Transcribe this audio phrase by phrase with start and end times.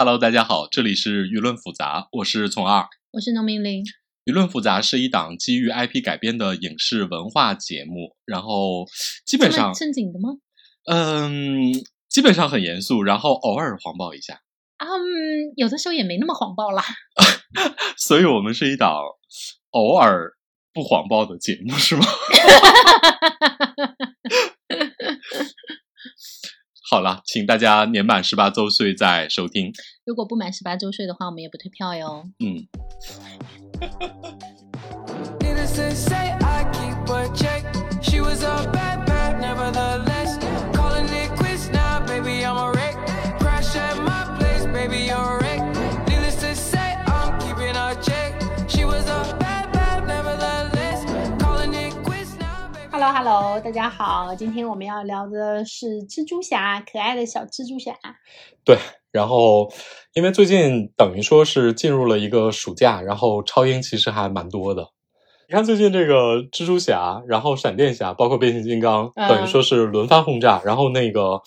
[0.00, 2.86] Hello，大家好，这里是舆论复杂，我是从二。
[3.10, 3.82] 我是农民林。
[4.26, 8.86] 舆论复杂是一档基于 IP 改编的影视文化节目，然后
[9.26, 10.28] 基本上正经的吗？
[10.84, 11.72] 嗯，
[12.08, 14.42] 基本上很严肃，然后偶尔黄暴一下。
[14.76, 14.86] 嗯，
[15.56, 16.84] 有的时候也没那么黄暴啦。
[17.98, 18.94] 所以我们是一档
[19.70, 20.34] 偶尔
[20.72, 22.04] 不黄暴的节目，是吗？
[26.90, 29.70] 好了，请大家年满十八周岁再收听。
[30.06, 32.24] 如果不满十八周岁的话，我们也不退票哟。
[32.38, 32.66] 嗯。
[53.20, 57.92] Hello，大家好，今天我们要聊的是蜘蛛侠，可爱的小蜘蛛侠。
[58.64, 58.78] 对，
[59.10, 59.72] 然后
[60.14, 64.90] 因为最近等于说是进入了一个暑假，然后超英其实还蛮多的。
[65.48, 70.62] 你看最近这个蜘蛛侠，然后闪电侠，包括变形金刚，等于说是轮番轰炸。
[70.64, 71.42] 然后那个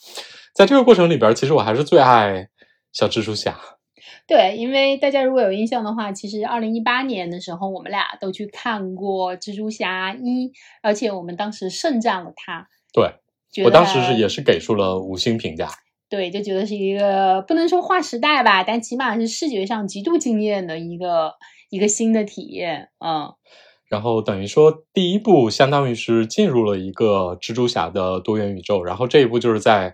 [0.54, 2.50] 在这个过程里边，其实我还是最爱
[2.92, 3.58] 小蜘蛛侠。
[4.32, 10.48] 对，因为大家如果有印象的话，其实二零一八年的时候，我们俩都去看过《蜘蛛侠一》，
[10.82, 12.70] 而且我们当时盛赞了它。
[12.94, 13.16] 对，
[13.66, 15.70] 我当时是也是给出了五星评价。
[16.08, 21.34] 对，就觉得是一个不能说划时代吧，但起码是视觉上极度惊艳的一个
[21.70, 22.88] 一个新的体验。
[23.06, 23.34] 嗯，
[23.90, 29.94] 然后等于说第一部相当于是进入了一个蜘蛛侠的多元宇宙，然后这一部就是在。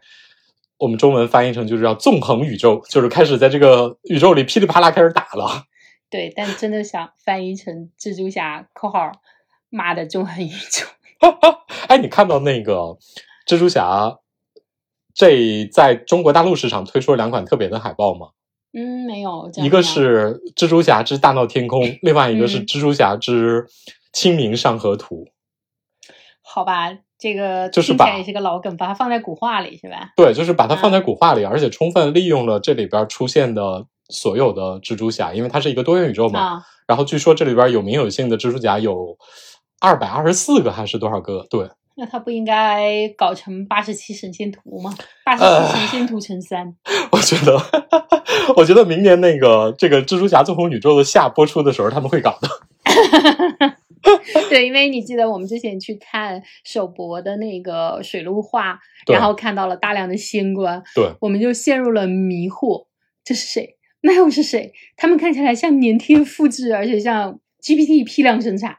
[0.77, 5.63] 我们中文翻译成就是要纵横宇宙，就是开始在这个宇宙里噼里啪啦开始打了。
[6.09, 9.11] 对，但真的想翻译成蜘蛛侠（括号
[9.69, 10.85] 妈的纵横宇宙）。
[11.87, 12.97] 哎，你看到那个
[13.47, 14.17] 蜘蛛侠
[15.13, 18.27] 这在中国大陆市场推出了两款特别的海报吗？
[18.73, 19.49] 嗯，没有。
[19.55, 23.65] 一个是蜘蛛侠之大闹天空，另外一个是蜘蛛侠之
[24.13, 25.27] 清明上河图。
[26.41, 26.99] 好吧。
[27.19, 30.11] 这个就是把也是个老梗，把它放在古画里是吧？
[30.15, 36.61] 对，就是把它放在古画里，而且充分利用了这里边出现的所有的蜘蛛侠，因为它是一个多元宇宙嘛。
[36.87, 39.17] 然后据说这里边有名有姓的蜘蛛侠有
[39.81, 41.45] 二百二十四个还是多少个？
[41.49, 41.67] 对。
[41.99, 44.93] 那他不应该搞成八十七神仙图吗？
[45.25, 46.71] 八十七神仙图乘三。
[47.11, 47.59] 我觉得，
[48.55, 52.47] 我觉得明年那个这个蜘蛛侠纵横宇宙的下播出的时候，他们会搞的。
[54.49, 58.79] 对，因为你记得我们之前去看首博的那个水陆画，
[59.11, 62.85] 然后看到了大量的仙官，对，我们就陷入了迷惑，
[63.23, 63.75] 这是谁？
[64.01, 64.71] 那又是谁？
[64.95, 68.75] 他们看起来像粘贴复制，而且像 GPT 批量生产。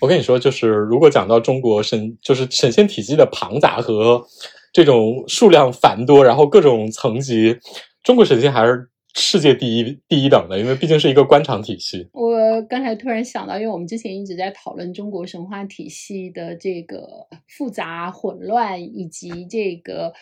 [0.00, 4.24] 我跟你说，就是如果讲到中国神，就是神仙体系的庞杂和
[4.72, 7.56] 这种数量繁多，然后各种层级，
[8.02, 8.90] 中国神仙还是。
[9.16, 12.08] 世界第一第一等的，因为毕竟是一个官场体系。
[12.12, 20.12] 我刚才突然想到，因为我们之前一直在讨论中国神话体系的这个复杂混乱，以及这个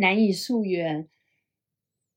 [0.00, 1.08] 难以溯源。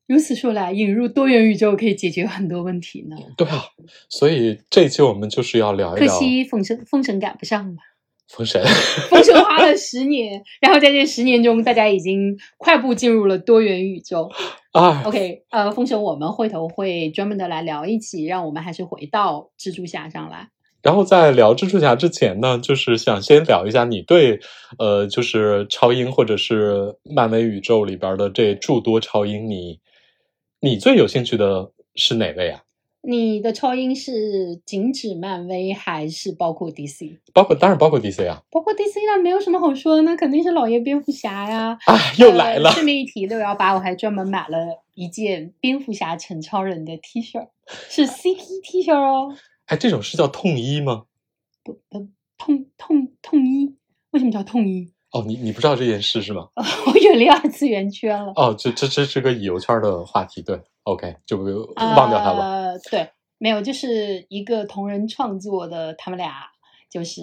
[0.06, 3.16] 如此说来，引入多元宇宙可以解决很多问题呢。
[3.38, 3.64] 对啊，
[4.10, 6.08] 所以这一期我们就是要聊一聊。
[6.08, 7.84] 可惜封神封神赶不上吧。
[8.28, 8.64] 封神，
[9.10, 14.30] 封神花了十年，然后在这十年中，大家已经快步进入了多元宇宙。
[14.72, 20.50] 啊，OK，呃，封神我们回头会专门的来聊一起，让我们还是回到蜘蛛侠上来。
[20.82, 24.40] 然后在聊蜘蛛侠之前呢，就是想先聊一下你对，
[24.80, 29.80] 呃，就是超英或者是漫威宇宙里边的这诸多超英，你
[30.60, 32.62] 你最有兴趣的是哪位啊？
[33.06, 37.18] 你的超英是仅指漫威还是包括 DC？
[37.34, 41.78] 包括当然包括 DC 啊，包括 DC 那没有什么好说的，那肯定是老爷蝙蝠侠呀！
[41.86, 42.72] 啊，又来了。
[42.72, 47.50] 顺便一提，六幺八我还专门买了一件蝙蝠侠陈超人的 T 恤，
[47.90, 49.36] 是 CP T 恤哦。
[49.66, 51.04] 哎，这种是叫痛衣吗？
[51.62, 53.76] 不不，痛痛痛衣？
[54.12, 54.94] 为什么叫痛衣？
[55.12, 56.48] 哦，你你不知道这件事是吗？
[56.56, 58.32] 我远离二次元圈了。
[58.38, 60.62] 哦，这这这是个乙游圈的话题，对。
[60.84, 62.78] OK，就忘掉他了。
[62.92, 66.48] 对，没有，就是一个同人创作的，他们俩
[66.90, 67.22] 就是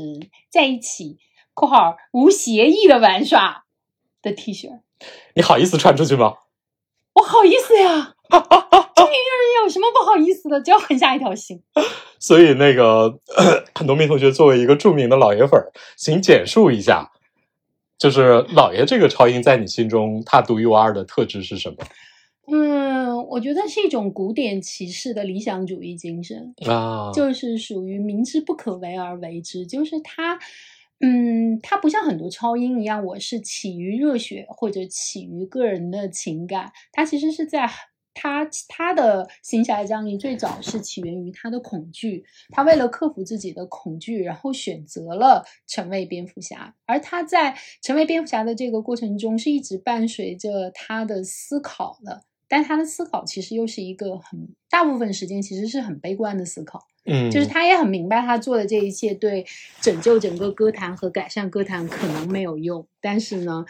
[0.51, 1.19] 在一起
[1.55, 3.65] （括号无协议的玩耍）
[4.23, 4.81] 的 T 恤。
[5.35, 6.35] 你好意思穿出去吗？
[7.15, 8.15] 我好意思呀！
[8.31, 10.61] 这有什么不好意思的？
[10.61, 11.63] 只要狠下一条心。
[12.19, 13.19] 所以，那个
[13.75, 15.61] 很多名同学作为一个著名的老爷粉，
[15.97, 17.11] 请简述一下，
[17.99, 21.77] 就是老爷这个超英在你心中他独一无二的特质是什么？
[22.53, 22.90] 嗯，
[23.25, 29.67] 我觉得是一种古典骑士的理想主义精神啊，就是属于明知不可为而为之。
[29.67, 30.39] 就是他，
[31.01, 37.69] 嗯，他不像很多超英一样，我是起于热血或者起于个人的情感，他其实是在
[38.13, 46.75] 他他的行侠仗义最早是起源于他的恐惧，他为了克服自己的恐惧，然后选择了成为蝙蝠侠。
[46.87, 56.89] 而他在成为蝙蝠侠的这个过程中，是一直伴随着他的思考的，但他的思考其实又是一个很大部分时间其实是很悲观的思考。
[57.05, 59.47] 嗯，就是他也很明白，他做的这一切对
[59.81, 63.65] 拯救整个歌坛和改善歌坛可能没有用，但是呢，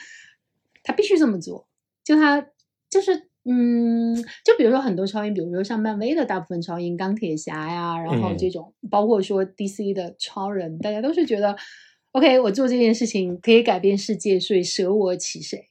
[0.82, 1.68] 他必须这么做。
[2.02, 2.44] 就他
[2.88, 11.56] 就是嗯，就比如说很多超英，比如说像漫威的大部分超英，钢铁侠呀，然后这种，包括说 DC 的超人，大家都是觉得
[12.12, 15.69] ，OK，我做这件事情可以改变世界，所以舍我其谁。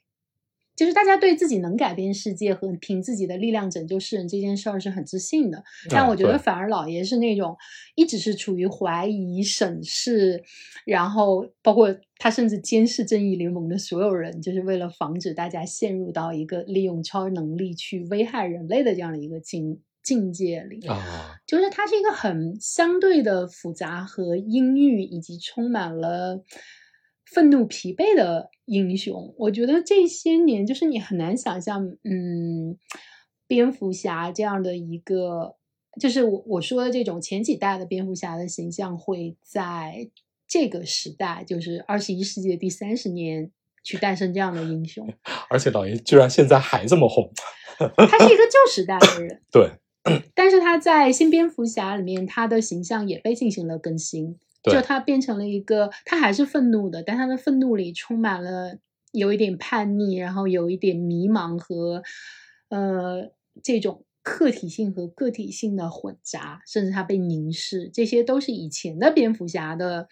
[0.80, 7.58] 就是大家对自己能改变世界和凭自己的力量拯救世人这件事儿是很自信的，但我觉得反而老爷是那种
[7.96, 10.42] 一直是处于怀疑、审视，
[10.86, 21.36] 然后包括他甚至监视正义联盟的所有人，就是为了防止大家陷入到一个利用超能力去危害人类的这样的一个境境界里啊。
[21.46, 26.42] 就是它是一个很相对的复杂和阴郁，以及充满了。
[27.32, 32.78] 愤怒、疲惫的英雄，我觉得这些年就是你很难想象，嗯，
[33.48, 35.56] 蝙蝠侠这样的一个，
[36.00, 40.10] 就是我我说的这种前几代的蝙蝠侠的形象会在
[40.48, 43.52] 这个时代，就是二十一世纪第三十年
[43.84, 45.12] 去诞生这样的英雄。
[45.50, 47.32] 而且老爷居然现在还这么红，
[47.78, 49.72] 他是一个旧时代的人， 对，
[50.36, 54.38] 但是他在新蝙蝠侠里面，他的形象也被进行了更新。
[54.64, 58.78] 就他变成了一个，他还是愤怒的，但他的愤怒里充满了
[59.14, 62.04] 有一点叛逆，然后有一点迷茫和
[62.70, 63.32] 呃
[63.64, 70.10] 这种客体性和个体性的混杂，甚至他被凝视，这些都是以前的蝙蝠侠的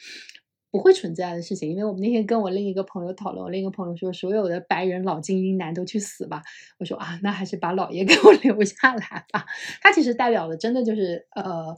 [0.71, 1.69] 不会存在的事情。
[1.69, 6.41] 因为我们那天跟我另一个朋友讨论，我另一个朋友说，所有的白人老精英男都去死吧。
[6.79, 9.45] 我说啊，那还是把老爷 给我留下来吧。
[9.81, 11.77] 他其实代表的真的就是呃。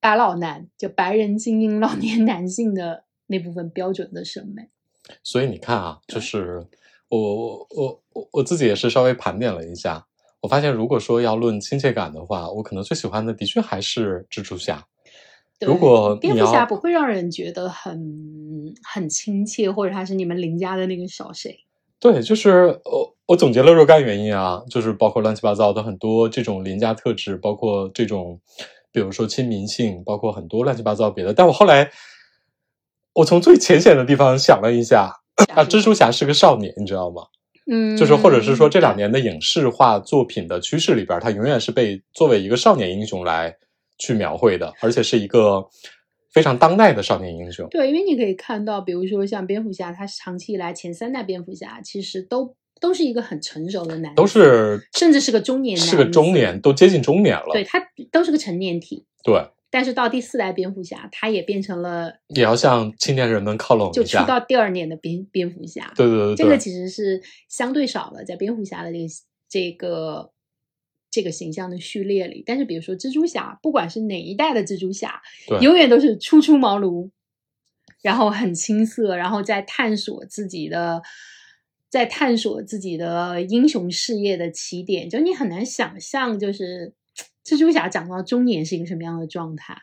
[0.00, 4.68] 大老男，就白人精英老年男性的那部分标准的审美。
[5.22, 6.64] 所以你看啊，就是
[7.08, 10.06] 我我我我我自己也是稍微盘点了一下，
[10.40, 14.86] 我发现如果说要论亲切感的话，我可能最喜欢的的确还是蜘蛛侠。
[15.60, 21.64] 如果蝙蝠侠不会让人觉得很很亲切，或者他是你们邻家的那个小谁？
[21.98, 28.40] 对，就是我我总结了若干原因啊，就是包括乱七八糟的很多这种邻家特质，包括这种。
[28.96, 31.90] 比如说亲民性，包括很多乱七八糟别的，但我后来，
[33.12, 35.12] 我从最浅显的地方想了一下，
[35.54, 37.20] 啊，蜘蛛侠是个少年，你知道吗？
[37.70, 43.54] 嗯，就是或者是说这两年的影视化作品的趋势里边，他永远是被作为一个少年英雄来
[43.98, 45.62] 去描绘的，而且是一个
[46.32, 47.68] 非常当代的少年英雄。
[47.68, 52.56] 对，因为你可以看到，比如说像蝙蝠侠，他长期以来前三代蝙蝠侠其实都。
[52.78, 57.48] 都是一个很成熟的男，都是甚至是个中年男，是个中年，都接近中年了。
[57.52, 57.82] 对他
[58.12, 59.06] 都是个成年体。
[59.24, 65.90] 对，但是到第四代蝙蝠侠，他也变成了，也要向青年人们靠拢就出到第二年的蝙蝙蝠侠。
[65.96, 69.08] 对对对，这个其实是相对少了，在蝙蝠侠的这个
[69.48, 70.30] 这个
[71.10, 72.42] 这个形象的序列里。
[72.44, 75.22] 但是比如说蜘蛛侠，不管是哪一代的蜘蛛侠，
[75.62, 77.10] 永远都是初出茅庐，
[78.02, 81.02] 然后很青涩，然后在探索自己的。
[81.88, 86.92] 在探索自己的英雄事业的起点，就你很难想象，就是
[87.44, 89.76] 蜘蛛侠长到中年是一个什么样的状态。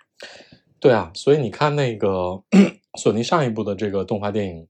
[0.79, 2.43] 对啊，所以你看那个
[3.00, 4.67] 索尼上一部的这个动画电影，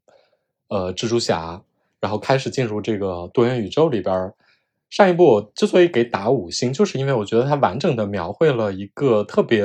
[0.68, 1.64] 呃，蜘蛛侠，
[2.00, 4.34] 然后开始进入这个多元宇宙里边。
[4.90, 9.64] 上一部之所以给打五星，就是因为我觉得它完整的描绘了一个特别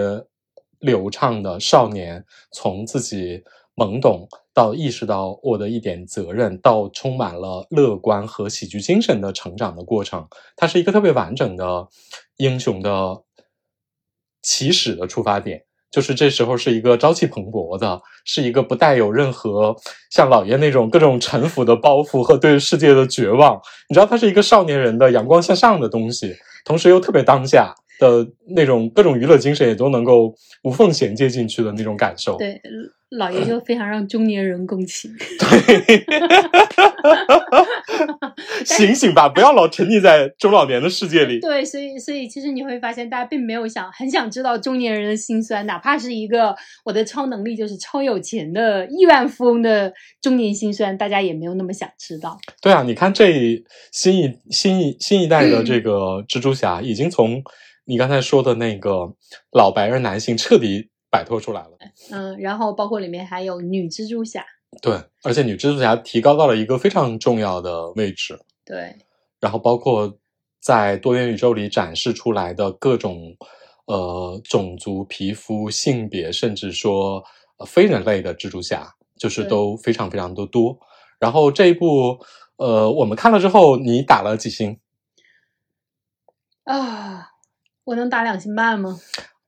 [0.79, 3.45] 流畅的少年从自己。
[3.79, 4.27] 懵懂
[4.59, 11.87] 到意识到我的一点责任，到充满了乐观和喜剧精神的成长的过程，它是一个特别完整的
[12.39, 13.23] 英雄的
[14.43, 15.63] 起始的出发点。
[15.93, 19.77] 就是这时候是一个朝气蓬勃的，是一个不带有任何
[20.11, 23.61] 像老爷那种各种臣服的包袱和对世界的绝望。
[23.89, 26.35] 你知道，他是一个少年人的阳光向上的东西，
[26.65, 27.77] 同时又特别当下。
[27.99, 32.37] 的那种各种娱乐精神也都能够无缝衔接进去的那种感受。
[32.37, 32.61] 对，
[33.11, 35.11] 老爷就非常让中年人共情。
[35.39, 36.05] 对，
[38.65, 41.41] 醒醒吧，不要老沉溺在中老年的世界里。
[41.41, 52.39] 对，所以所以其实你会发现，大家并没有想很想知道中年人的心酸，哪怕是一个我的超能力就是超有钱的亿万富翁的中年心酸，大家也没有那么想知道。
[52.61, 57.43] 对啊，你看这新一新一新一代的这 个蜘蛛侠已经从。
[57.89, 59.15] 你刚才说的那个
[59.51, 61.71] 老白人男性彻底摆脱出来了，
[62.11, 64.45] 嗯，然后包括里面还有女蜘蛛侠，
[64.83, 64.93] 对，
[65.23, 68.95] 而且女蜘蛛侠提高到了一个非常重要的位置，对，
[69.41, 70.19] 然后包括
[70.61, 73.35] 在多元宇宙里展示出来的各种
[73.87, 77.25] 呃种族、皮肤、性别，甚至说、
[77.57, 80.79] 呃、非人类的蜘蛛侠，就是都非常非常的多。
[81.19, 82.19] 然后这一部
[82.57, 84.79] 呃，我们看了之后，你打了几星？
[86.65, 87.31] 啊，
[87.89, 89.01] 我能打两星半吗？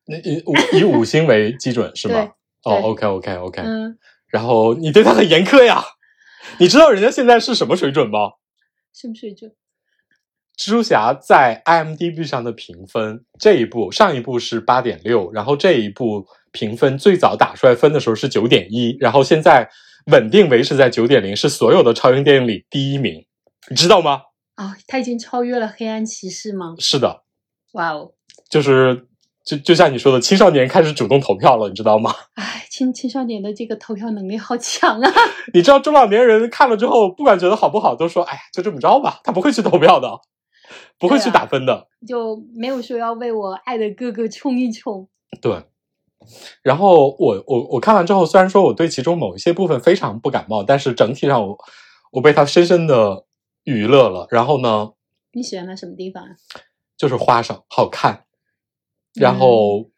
[0.07, 2.15] 那以五以五星为基准是吗？
[2.15, 2.25] 对
[2.73, 5.85] 哦对，OK OK OK，、嗯，然后你对他很严苛呀？
[6.59, 8.19] 你知道人家现在是什么水准吗？
[8.95, 9.53] 什么水准？
[10.57, 19.69] 蜘蛛侠在 IMDB 上的评分，这一部上一部是八点六，然后这一部评分最早打出来分的时候是九点一，然后现在
[20.07, 23.27] 稳定维持在九点零，是所有的超英电影里第一名，
[23.69, 24.23] 你知道吗？
[24.55, 26.75] 啊，他已经超越了黑暗骑士吗？
[26.79, 27.23] 是的，
[27.73, 28.13] 哇哦！
[28.49, 29.07] 就是
[29.45, 32.15] 就就像你说的，青少年开始主动投票了，你知道吗？
[32.35, 35.13] 哎，青青少年的这个投票能力好强啊！
[35.53, 40.09] 你知道中老年人看了之后，不管觉得好不好，都说：“哎呀，就这么着吧。”他不会去投票的，
[40.99, 41.89] 不会去打分的。
[42.07, 45.09] 就没有说要为我爱的哥哥冲一冲。
[45.41, 45.65] 对。
[46.63, 51.57] 然后我我我看完之后，虽然说我对其中某一些部分非常不感冒，但是整体上我
[52.13, 53.25] 我被他深深的
[53.65, 54.27] 娱乐了。
[54.31, 54.91] 然后呢，
[55.33, 56.29] 你喜欢他什么地方啊？
[56.97, 58.25] 就是花上、好看，
[59.15, 59.91] 然后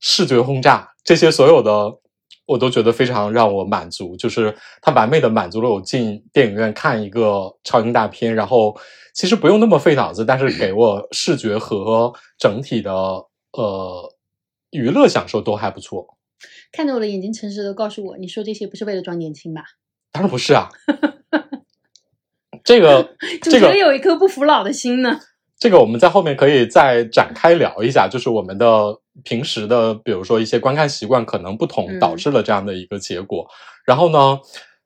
[0.00, 1.98] 视觉轰炸这些所有的，
[2.46, 4.16] 我都觉得非常让我满足。
[4.16, 8.78] 就是它完美的满足了我进电影院看一个超英大片，然后
[9.14, 12.92] 其实不用那么费脑子，但是给我视觉和整体的
[13.52, 14.14] 呃
[14.70, 16.16] 娱乐享受都还不错。
[16.72, 19.62] 看着我的眼睛，诚实的告诉我，你说这些不是为了装年轻吧？
[20.10, 20.68] 当然不是啊，
[22.64, 23.02] 这个
[23.40, 25.20] 主这个角有一颗不服老的心呢。
[25.62, 33.46] 这个我们在后面可以再展开聊一下，就是我们的平时的，比如说一些观看习惯可能不同，嗯导致了这样的一个结果。
[33.84, 34.40] 然后呢，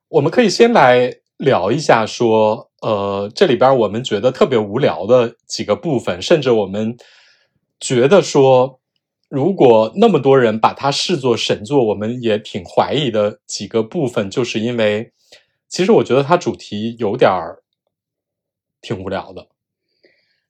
[0.09, 6.95] 我们可以先来聊一下说，呃，这里边我们觉得特别无聊的几个部分，甚至我们
[7.81, 8.79] 觉得说，
[9.31, 15.11] 如果那么多人把它视作神作，我们也挺怀疑的几个部分，就是因为
[15.71, 17.63] 其实我觉得它主题有点儿
[18.83, 19.47] 挺无聊的。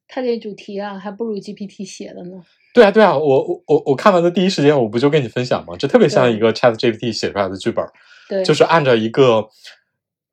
[0.08, 2.42] 他这主题啊，还不如 GPT 写的呢。
[2.74, 5.74] 对啊，对啊，我我我我看完的第一时间，我不就跟你分享吗？
[5.78, 7.84] 这特别像一个 Chat GPT 写出来的剧本，
[8.28, 9.48] 对，就是按照一个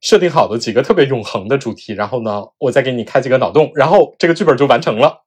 [0.01, 5.23] 设定好的几个特别永恒的主题，然后呢，我再给你开几个脑洞，然后这个剧本就完成了。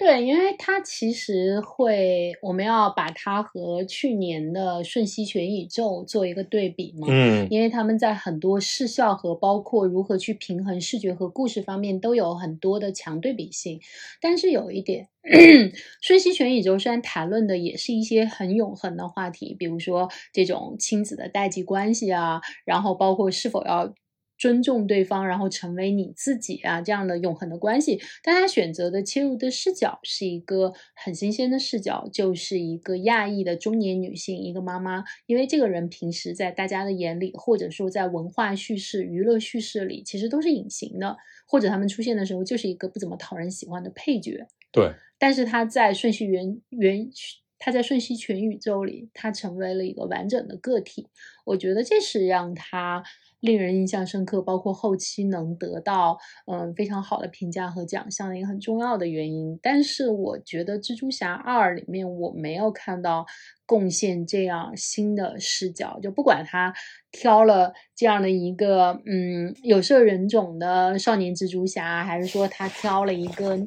[0.00, 7.06] 对，因为它其实会，我们要把它和去年的《瞬息全宇宙》做一个对比嘛。
[7.10, 13.78] 嗯因为他们在很多视效和包括如何去平衡视觉和故事方面都有很多的强对比性，
[14.22, 15.08] 但是有一点，
[16.00, 23.92] 《瞬息全宇宙》虽然谈论的也是一些很永恒的话题，比如说这种亲子的代际关系啊，然后包括是否要。
[24.40, 28.00] 尊重对方，然后成为你自己啊，这样的永恒的关系。
[28.24, 35.04] 但他选择的切入的视角是一个很新鲜的视角，就是一个亚裔的中年女性，一个妈妈。
[35.26, 44.46] 因为这个人平时在大家的眼里，或者说在文化叙事、娱乐叙事里，其实都是隐形的，或者他们出现的时候就是一个不怎么讨人喜欢的配角。
[44.72, 47.10] 对，但是他在瞬息元元，
[47.60, 51.06] 他在瞬息全宇宙里，他成为了一个完整的个体。
[51.44, 53.02] 我觉得这是让他
[53.40, 59.58] 令人印象深刻，包括后期能得到嗯非常好的评价和奖项的一个很重要的原因。
[59.62, 63.26] 但是我觉得《蜘蛛侠二》里面我没有看到
[63.66, 66.72] 贡献这样新的视角，就不管他
[67.12, 73.58] 挑了这样的一个嗯有色人种的少年蜘蛛侠，还是说他挑了一个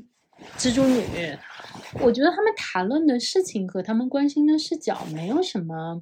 [0.57, 1.01] 蜘蛛女，
[2.01, 6.01] 我觉得他们谈论的事情和他们关心的视角没有什么。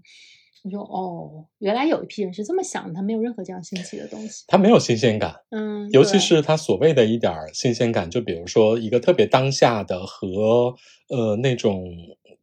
[0.64, 4.44] 你说哦，原来有一批人是这么想的，他没有任何这样新奇的东西。
[4.48, 10.76] 他没有新鲜感，嗯，尤其是他所谓的一点儿新鲜感，就比如说一个特别当下的和
[11.10, 11.84] 呃那种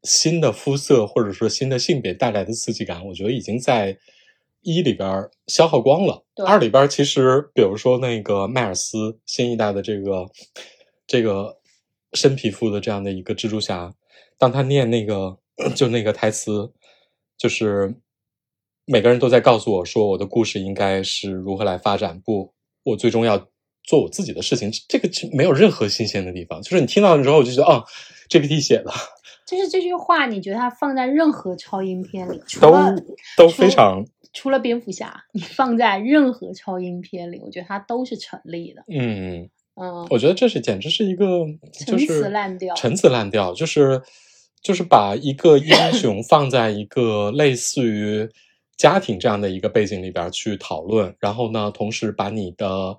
[0.03, 3.97] 新的肤色或者说新的性别带来的刺激感，我觉得已经在
[4.63, 6.25] 一里边儿消耗光了。
[6.45, 10.27] 二里边儿其实，比如说那个迈尔斯新一代的这个
[11.07, 11.57] 这个
[12.15, 13.93] 深皮肤的这样的一个蜘蛛侠，
[14.39, 15.39] 当他念那个
[15.77, 16.73] 就那个台词，
[17.37, 17.95] 就是
[18.85, 23.49] 每个人都在告诉我说我的故事应该是如何来发展，不，我最终要
[23.83, 24.71] 做我自己的事情。
[24.89, 27.85] 这个是没有任何新鲜的地方，就是你听到了之后就觉得哦
[28.29, 28.91] ，GPT 写的
[29.47, 32.95] 就是这句话，你觉得它放在任何超英片里，除都了
[33.37, 38.85] 都非常除了蝙蝠侠，你放在任何超英片里，我觉得它都是成立的。
[38.89, 39.51] 嗯。
[39.81, 42.75] 嗯，我觉得这是简直是一个就陈是词滥调。
[42.75, 44.03] 陈词滥调，就是
[44.63, 48.29] 就是把一个英雄放在一个类似于
[48.77, 52.97] 家庭这样的一个背景里边去讨论，然后呢，同时把你的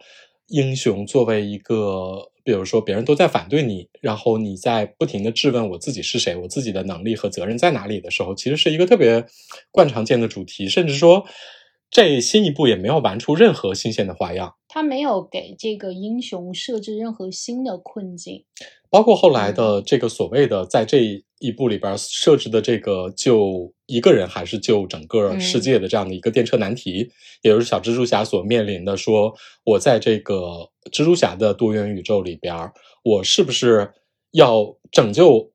[0.47, 9.25] 英雄作为一个比如说别人都在反对你，然后你在不停的质问我自己是谁，我自己的能力和责任在哪里的时候，其实是一个特别
[9.71, 11.25] 惯常见的主题，甚至说
[11.89, 14.55] 这新一部也没有玩出任何新鲜的花样。
[14.67, 18.45] 他没有给这个英雄设置任何新的困境，
[18.89, 27.09] 包括后来的这个所谓的在这一部里边设置的这个救一个人还是救整个世界的这样的一个电车难题，
[27.41, 32.71] 也就是小蜘蛛侠所面临的：说我在这个蜘蛛侠的多元宇宙里边，
[33.03, 33.91] 我是不是
[34.31, 35.51] 要拯救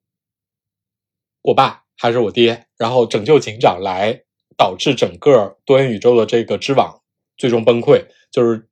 [1.43, 4.23] 我爸还是我爹，然后拯救警长，来
[4.56, 7.00] 导致整个多元宇宙的这个织网
[7.37, 8.06] 最终崩溃？
[8.30, 8.68] 就是。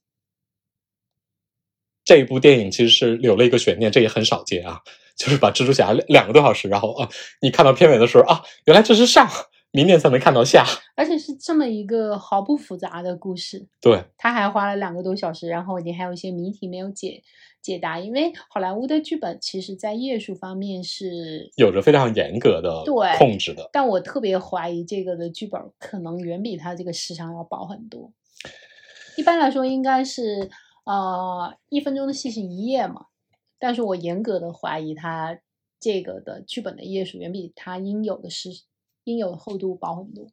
[2.04, 4.80] 这一部电影其实是留了一个悬念，这也很少见啊。
[5.16, 7.08] 就是把蜘蛛侠两个多小时，然后啊，
[7.40, 9.30] 你看到片尾的时候啊，原来这是上，
[9.70, 13.68] 明年才能看到下，而且是这么一个毫不复杂的故事。
[13.80, 17.22] 对，他还花了两个多小时，然后你还有一些谜题没有解
[17.62, 17.99] 解答。
[17.99, 28.12] 因为好莱坞的剧本其实在页数方面是有着非常严格的对控制的，但我特别怀疑这个的剧本可能远比它这个时长要薄很多。
[29.16, 30.50] 一般来说，应该是。
[30.85, 33.07] 呃，一分钟的戏是一页嘛，
[33.61, 35.38] 但是我严格的怀疑它
[35.78, 38.50] 这个的剧本的页数远比它应有的是
[39.04, 40.26] 应有的厚度薄很多。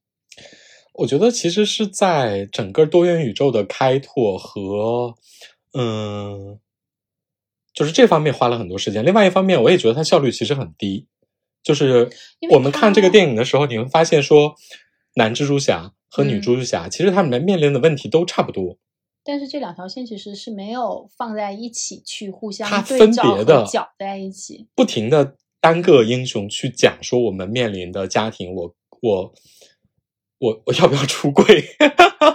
[0.95, 5.13] 我觉得其实是在整个多元宇宙的开拓和
[5.73, 6.59] 嗯，
[7.79, 9.05] 就是这方面花了很多时间。
[9.05, 11.07] 另外一方面，我也觉得它效率其实很低。
[11.63, 12.09] 就是
[12.51, 14.53] 我们看这个电影的时候，你会发现说，
[15.15, 18.77] 男蜘蛛侠和女蜘蛛侠其实他们面临的问题都差不多。
[19.23, 29.33] 但是这两条线其实是没有放在一起去互相它分别的搅在一起，不停的单个英雄去讲说我们面临的家庭，我我
[30.39, 31.45] 我我要不要出柜？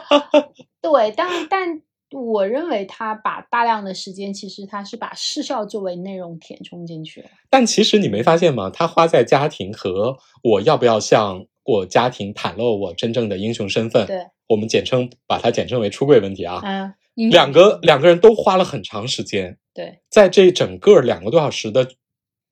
[0.81, 1.83] 对，但但
[2.21, 7.29] 我认为他把大量的时间，其实他是把视效作为内容填充进去了。
[7.51, 8.71] 但其实你没发现吗？
[8.71, 14.07] 他花在家庭和我要不要向我家庭袒露我真正的英雄身份？
[14.07, 14.27] 对。
[14.47, 16.61] 我们简称把它简称为出柜问题啊。
[16.63, 16.93] 嗯，
[17.31, 19.57] 两个两个人都花了很长时间。
[19.73, 21.89] 对，在这整个两个多小时的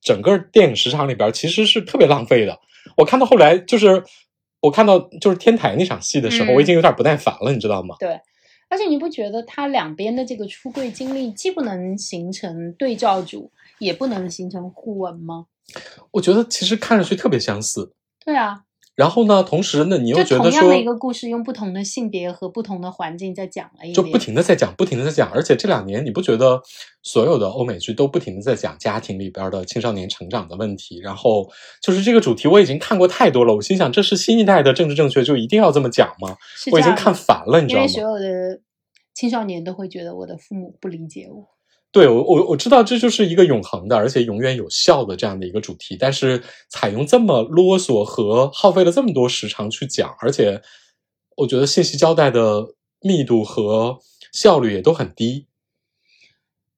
[0.00, 2.58] 整个电影时长里边，其实是特别浪费的。
[2.96, 4.02] 我看到后来，就是
[4.62, 7.94] 我看到就是天台那场戏的时候，我已经有点不耐烦了，你知道吗？
[8.00, 8.18] 对，
[8.72, 15.44] 而且你不觉得他两边的这个出柜经历既不能形成对照组，也不能形成互文吗？
[16.10, 17.92] 我觉得其实看上去特别相似。
[18.24, 18.64] 对啊。
[18.94, 19.42] 然后呢？
[19.42, 25.30] 同时呢，你又觉得说，同样的一个故事，用不同的性别和不同的环境在讲了一就不停的在讲，不停的在讲。
[25.32, 26.60] 而且这两年，你不觉得
[27.02, 31.00] 所有的欧美剧都不停的在讲家庭里边的青少年成长的问题？
[31.00, 31.50] 然后
[31.80, 33.54] 就是这个主题，我已经看过太多了。
[33.54, 36.36] 我心想，这是新一代的政治正确，就一定要这么讲吗？
[36.70, 37.86] 我已经看烦了，你知道吗？
[37.86, 38.60] 因为所有的
[39.14, 41.48] 青少年都会觉得我的父母不理解我。
[41.92, 50.62] 对我，我我知道这就是一个永恒的，而且永远有效的这样的一个主题，但是采用这么啰嗦和耗费了这么多时长去讲，而且
[51.36, 53.98] 我觉得信息交代的密度和
[54.32, 55.46] 效率也都很低。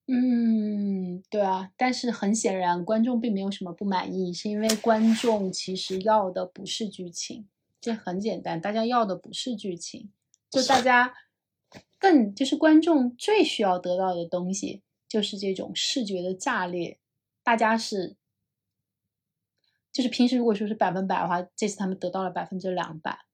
[0.08, 7.46] 嗯，对啊，但是很显然观众并没有什么不满意，是因为观众其实要的不是剧情，
[7.80, 10.10] 这很简单，大家要的不是剧情，
[10.50, 11.14] 就大家
[12.00, 14.82] 更就是观众最需要得到的东西。
[15.08, 16.98] 就是这种视觉的炸裂，
[17.42, 18.16] 大家是，
[19.92, 23.24] 就是平时如果说是百分百的话，这次他们得到了百分之两百。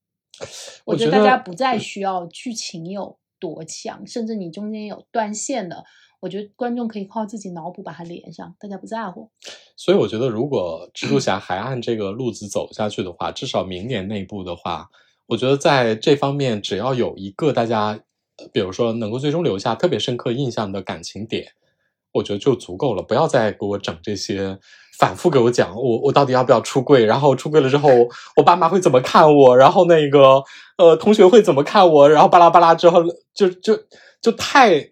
[0.84, 5.84] 我觉得大家不再需要剧情有多强，甚至你中间有断线的，
[6.20, 9.30] 我觉得观众可以靠自己脑补把它连上，大家不在乎。
[9.76, 14.90] 所以我觉得，如果蜘蛛侠还按这个路子走下去的话，至少明年内部的话，
[15.26, 18.02] 我觉得在这方面只要有一个大家，
[18.52, 21.52] 比如说能够最终留下特别深刻印象的感情点。
[22.12, 24.58] 我觉得就足够了，不要再给我整这些，
[24.98, 27.88] 反复给我讲我我到底要不要出柜，然后出柜了之后
[28.34, 30.42] 我爸妈会怎么看我，然后那个
[30.76, 33.00] 呃同学会怎么看我，然后巴拉巴拉之后
[33.32, 33.78] 就就
[34.20, 34.88] 就太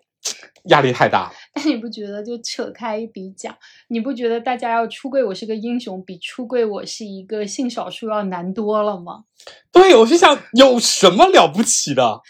[0.66, 1.32] 压力太大。
[1.52, 3.52] 但 你不觉得就扯开一笔讲，
[3.88, 9.24] 你不觉得大家要出柜我是个英雄，比出柜我是一个性少数要难多了吗？
[9.72, 12.20] 对，我就想有什么了不起的？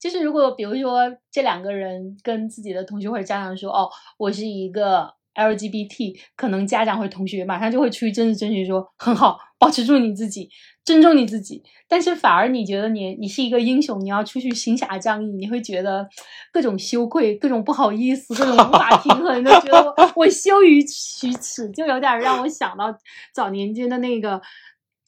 [0.00, 10.48] 就是如果比如说这两个人跟自己的同学或者家长说，哦，我是一个 LGBT，可能家长或者同学马上就会出于政治正确说，很好，保持住你自己，
[10.84, 11.62] 尊重你自己。
[11.86, 16.08] 但是反而你觉得你你是一个英雄，你要出去行侠仗义，你会觉得
[16.50, 22.86] 各种羞愧，各种不好意思，各种无法平衡，就觉得我我羞于启齿，就有点让我想到
[23.34, 24.40] 早年间的那个。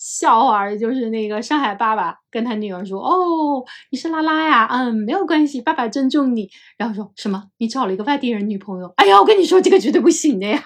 [0.04, 3.62] 笑话，就是那个上海爸爸跟他女儿说：“哦，
[3.92, 4.66] 你是拉拉呀？
[4.68, 7.44] 嗯，没有关系，爸爸尊重你。”然后说什么？
[7.58, 8.92] 你找了一个外地人女朋友？
[8.96, 10.60] 哎呀，我跟你说，这个绝对不行的呀！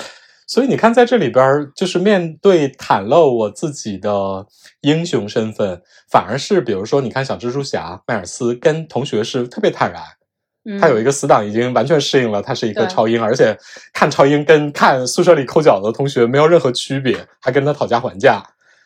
[0.48, 4.46] 所以你看，在这里边，就是面对袒露我自己的
[4.80, 10.02] 英雄身份，反而是比如说，你看小蜘蛛侠迈尔斯跟同学是特别坦然。
[10.78, 12.42] 他有一个死党，已经完全适应了。
[12.42, 13.56] 他是一个超英，而且
[13.94, 18.42] 看超英跟看宿舍里抠脚的同学没有任何区别，还跟他讨价还价，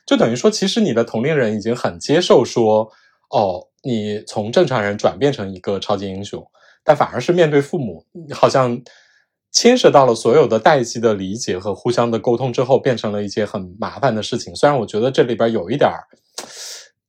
[0.06, 2.90] 就等于说，其实你的同龄人已经很接受说，
[3.30, 6.44] 哦，你从正常人转变成一个超级英雄，
[6.84, 8.80] 但反而是面对父母，好像
[9.52, 14.54] 牵涉到了所有的代际的理解和互相的沟通之后，变成了一件很麻烦的事情。
[14.54, 16.04] 虽然我觉得这里边有一点儿，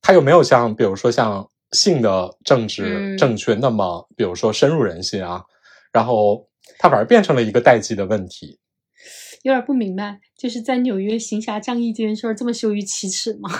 [0.00, 1.48] 他又没有像，比如说像。
[1.72, 5.42] 性的政治正确那么，比如说深入人心啊，
[5.92, 6.46] 然后
[6.78, 8.56] 它反而变成了一个代际的问题，
[9.44, 13.50] 有点不明白，就是在纽约行侠仗义这件事儿这么羞于启齿吗？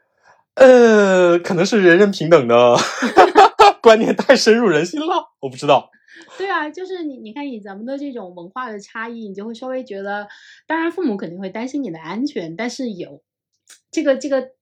[0.56, 2.74] 呃，可能是人人平等的
[3.82, 5.90] 观念太深入人心了，我不知道。
[6.38, 10.26] 对啊，就是你，你看以咱们的这种文化的差异，你就会稍微觉得，
[10.66, 13.22] 当然父母肯定会担心你的安全，但是有
[13.90, 14.52] 这个这个。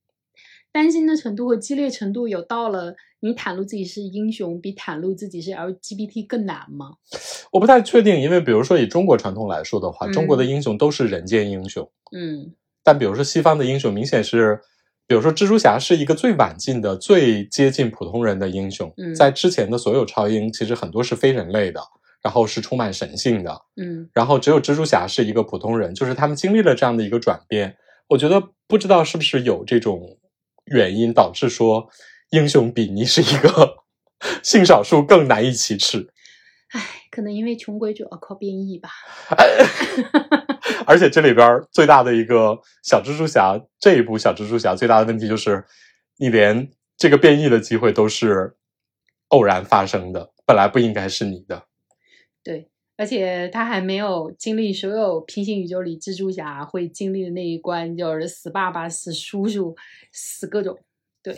[0.73, 6.91] 担心的程度和激烈程度有到了你袒露自己是英雄，比袒露自己是 LGBT 更难吗？
[7.51, 11.91] 我不太确定，因为比如说以中国传统来说的话，中国的英雄都是人间英雄。
[12.15, 14.61] 嗯，但比如说西方的英雄，明显是，
[15.07, 18.93] 比如说蜘蛛侠是一个最晚进的、最接近普通人的英雄。
[19.17, 21.81] 在之前的所有超英，其实很多是非人类的，
[22.23, 23.59] 然后是充满神性的。
[23.77, 27.75] 嗯，然后只有蜘蛛侠是一个普通人，就是他们经历了这样的一个转变。
[28.11, 30.19] 我觉得不知道是不是有这种。
[30.69, 31.87] 原因导致说
[32.35, 33.85] 英雄比你是一个
[34.42, 36.11] 性少数更难以启齿。
[36.73, 38.90] 唉，可能因为穷鬼主要靠变异吧。
[40.85, 45.64] 而且这里边最大的一个小蜘蛛侠这一部小蜘蛛侠最大的问题就是，
[46.18, 48.57] 你连这个变异的机会都是
[49.29, 51.66] 偶然发生的，本来不应该是你的。
[52.42, 59.77] 对，而且他还没有经历所有平行宇宙里蜘蛛侠会经历的那一关，就是死爸爸、死叔叔。
[60.12, 60.79] 死各种，
[61.25, 61.35] 对，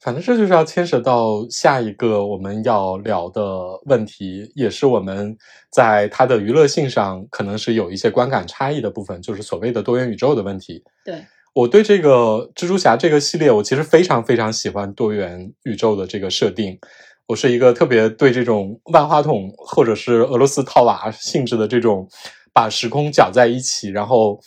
[0.00, 3.42] 反正这就是要牵扯到下一个我们要聊的
[3.84, 5.36] 问题，也是我们
[5.70, 10.82] 在它的娱乐性上可能是有一些观感差异的部分，就是所谓的多元宇宙的问题。
[11.04, 16.78] 对我对这个蜘蛛侠这个系列，我其实非常非常喜欢多元宇宙的这个设定。
[17.26, 22.08] 我是一个特别对这种万花筒或者是俄罗斯套娃性质的这种
[22.54, 24.40] 把时空搅在一起，然后。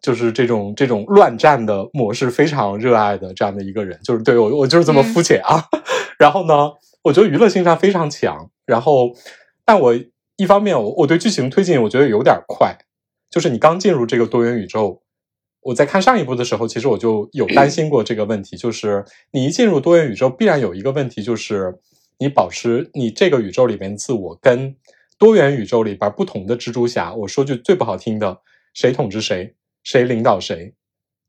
[0.00, 5.64] 就是这种这种乱战的模式非常热爱的这样的一个人，就是对我我就是这么肤浅啊。
[6.18, 8.50] 然后呢，我觉得娱乐性上非常强。
[8.66, 9.12] 然后，
[9.64, 9.94] 但我
[10.36, 12.76] 一方面我我对剧情推进我觉得有点快。
[13.30, 15.02] 就是你刚进入这个多元宇宙，
[15.60, 18.56] 我在看上一部的时候，其实我就有担心过这个问题。
[18.56, 21.78] 就是你一进入多元宇宙，必然有一个问题，就是
[22.18, 24.74] 你保持你这个宇宙里面自我跟
[25.18, 27.14] 多元宇宙里边不同的蜘蛛侠。
[27.14, 28.40] 我说句最不好听的，
[28.74, 29.54] 谁统治谁？
[29.82, 30.74] 谁领导谁，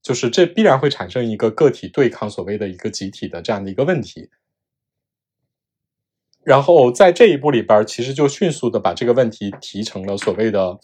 [0.02, 4.30] 就是这必然会产生一个个体对抗所谓的一个集体的这样的一个问题。
[6.44, 10.80] 然后在这一步里边，其实就迅速的把这个问题提成了所谓的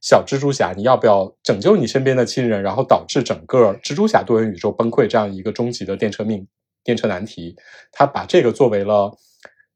[0.00, 6.46] 小蜘蛛侠，你要不要拯救你身边的亲人，然后导致整个蜘蛛侠多元宇宙崩溃这样一个终极的电车命
[6.84, 7.56] 电车难题？
[7.90, 9.12] 他把这个作为了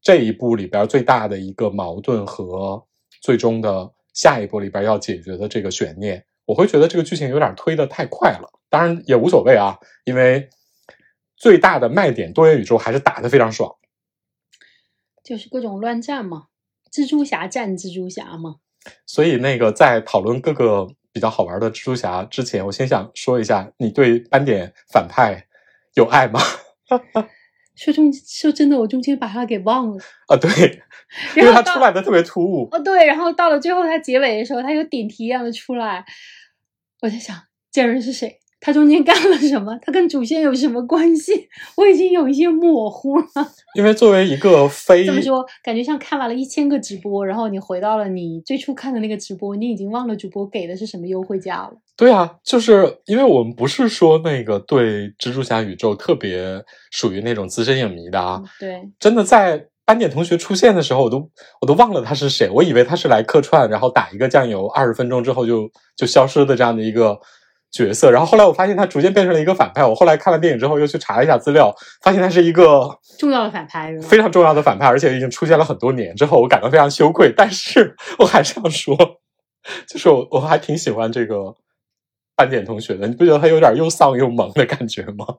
[0.01, 2.87] 这一步里边最大的一个矛盾和
[3.21, 6.25] 最终的下一步里边要解决的这个悬念。
[6.47, 10.49] 我会觉得这个剧情有点推的太快了，当然也无所谓啊，因为
[11.37, 13.77] 最大的卖点多元宇宙还是打的非常爽，
[15.23, 16.47] 就是各种乱战嘛，
[16.91, 18.57] 蜘蛛侠战蜘蛛侠嘛。
[19.05, 25.47] 所以那个在讨论各个比较好玩的蜘蛛侠之前，我先想说一下，你对斑点反派
[25.95, 26.41] 有爱吗？
[27.77, 30.51] 说中说真的，我中间把他给忘了啊，对，
[31.37, 32.69] 因为他出来的特别突兀。
[32.73, 36.05] 哦，对，然后到了最后他结尾的时候，他有点题一样的出来。
[37.03, 37.37] 我在想，
[37.71, 38.41] 这人是谁？
[38.67, 39.79] 他中间干了什么？
[39.81, 41.49] 他跟主线有什么关系？
[41.79, 43.25] 我已经有一些模糊了。
[43.79, 51.75] 因为作为一个非怎么说，感觉像看完了一千个直播，然后你回到了你最初看的那个直播，你已经忘了主播给的是什么优惠价了。
[51.97, 58.43] 对啊，就是因为我们不是说那个对蜘蛛侠宇宙特别属于那种资深影迷的啊。
[58.59, 67.17] 对，真的在斑点同学出现的时候，我都我都忘了他是谁，我以为他是来客串，然后打一个酱油，二十分钟之后就就消失的这样的一个。
[67.71, 69.85] 角色，然后后来我发现他逐渐变成了一个反派。
[69.85, 76.15] 我后来看了电影之后，又去查了一下资料，发现他是一个重要的反派，非常重要的反派，而且已经出现了很多年。
[76.17, 78.97] 之后我感到非常羞愧，但是我还是要说，
[79.87, 81.55] 就是我我还挺喜欢这个
[82.35, 85.27] 斑点同学的，你不觉得他有点又丧又萌的感觉吗？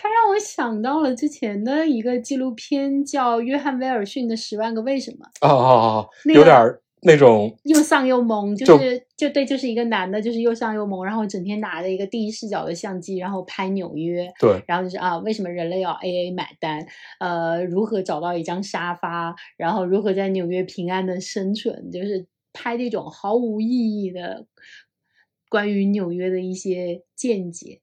[0.00, 5.26] 他让我想到了之前的一个纪录片，叫《约翰·威尔逊的十万个为什么》。
[5.48, 16.86] 哦哦哦，有点儿那种又丧又萌，就就是就对，就是一个男的，就是又丧又萌，然后整天拿着一个第一视角的相机，然后拍纽约，对然后就是啊，为什么人类要 A A 买单？
[17.20, 19.36] 呃，如何找到一张沙发？
[19.56, 21.90] 然后如何在纽约平安的生存？
[21.92, 24.46] 就是拍这种毫无意义的
[25.48, 27.80] 关于纽约的一些见解。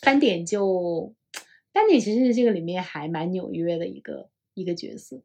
[0.00, 1.14] 斑点就
[1.72, 5.22] 斑点其实是这个里面还蛮纽约的一个一个角色。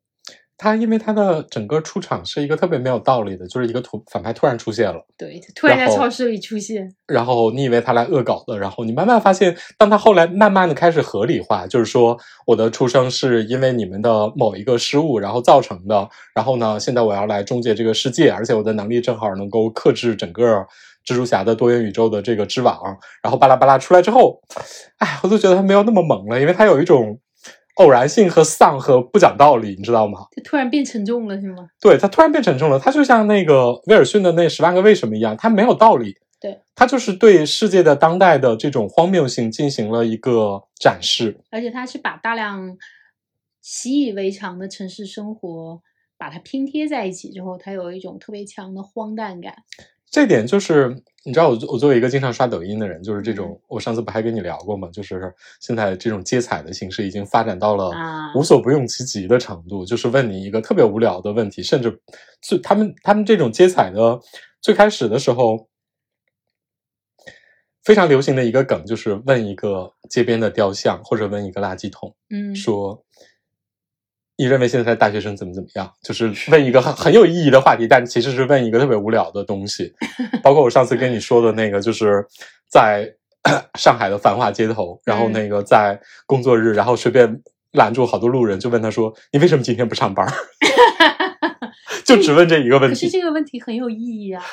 [0.57, 5.05] 他，因为他的整个出场是一个特别没有道理的，就是一个突反派突然出现了。
[5.17, 20.65] 对，他突然在超市里出现，然后你以为他来恶搞的，然后你慢慢发现，当他后来慢慢的开始合理化，就是说我的出生是因为你们的某一个失误然后造成的，然后呢，现在我要来终结这个世界，而且我的能力正好能够克制整个
[21.05, 22.79] 蜘蛛侠的多元宇宙的这个织网，
[23.21, 24.41] 然后巴拉巴拉出来之后，
[24.99, 27.19] 哎，我都觉得他没有那么猛了，因为他有一种
[27.75, 30.27] 偶然性和丧和不讲道理，你知道吗？
[30.35, 31.67] 就突然变沉重了，是吗？
[31.79, 41.41] 对他突然变沉重了，他就像那个威尔逊的那《十万个为什么》一样，他没有道理，对他就是对世界的当代的这种荒谬性进行了一个展示。
[41.51, 42.77] 而且他是把大量
[43.61, 45.81] 习以为常的城市生活，
[46.17, 49.53] 把它拼贴在一起之后，它有一种特别强的荒诞感。
[50.09, 54.89] 这点就是，你知道我我作为一个经常刷抖音的人，就是这嗯种，我上次不还跟你聊过吗？
[54.93, 61.99] 就是现在这种接彩的形式已经发展到了啊无所不用其极的程度，就是问你一个特别无聊的问题，甚至
[62.41, 64.19] 最他们他们这种接彩的
[64.61, 65.67] 最开始的时候。
[67.83, 72.99] 非常流行的一个梗就是问一个街边的雕像，或者问一个垃圾桶，嗯，说
[74.37, 75.89] 你认为现在的大学生怎么怎么样？
[76.03, 79.93] 就是问一个很很有意义的话题，但其实是问一个特别无聊的东西。
[80.43, 82.25] 包括我上次跟你说的那个，就是
[82.69, 83.09] 在
[83.79, 90.27] 上海的繁华街头，然后那个在工作日，然后随便拦住好多路人，就问他说：“你为什么今天不上班？”
[92.03, 93.05] 就只问这一个问题。
[93.05, 94.43] 可是这个问题很有意义啊。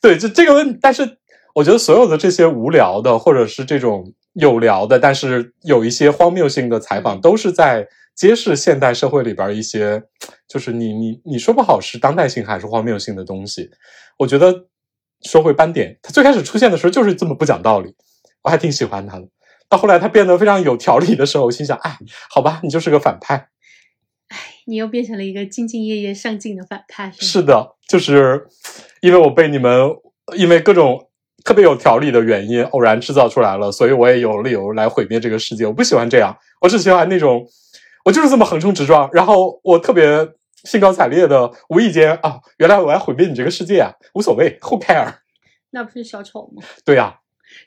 [0.00, 1.18] 对，就这个问，但是
[1.54, 10.02] 我觉得所有的这些无聊的，或者是这种有聊的，但是有一些荒谬性的采访，都是在揭示现代社会里边一些，
[10.48, 13.70] 就是你你你说不好是当代性还是荒谬性的东西。
[14.18, 14.66] 我觉得
[15.22, 17.94] 说回斑点，它最开始出现的时候就是这么不讲道理，
[18.42, 19.26] 我还挺喜欢他的。
[19.68, 21.96] 到后来他变得非常有条理的时候，我心想，哎，
[22.28, 23.48] 好吧，你就是个反派。
[24.66, 27.24] 你又变成了一个兢兢业业上进的反派，是？
[27.24, 28.46] 是的，就是
[29.00, 29.88] 因为我被你们
[30.36, 31.08] 因为各种
[31.44, 35.66] 特别有条理的原因偶然制造出来了，所以我也有理由来毁灭这个世界。
[35.66, 37.44] 我不喜欢这样，我只喜欢那种
[38.04, 40.28] 我就是这么横冲直撞，然后我特别
[40.64, 45.14] 兴高采烈的，无意间啊，原来我要毁灭你这个世界啊，无所谓，Who care？
[45.70, 46.62] 那不是小丑吗？
[46.84, 47.20] 对呀、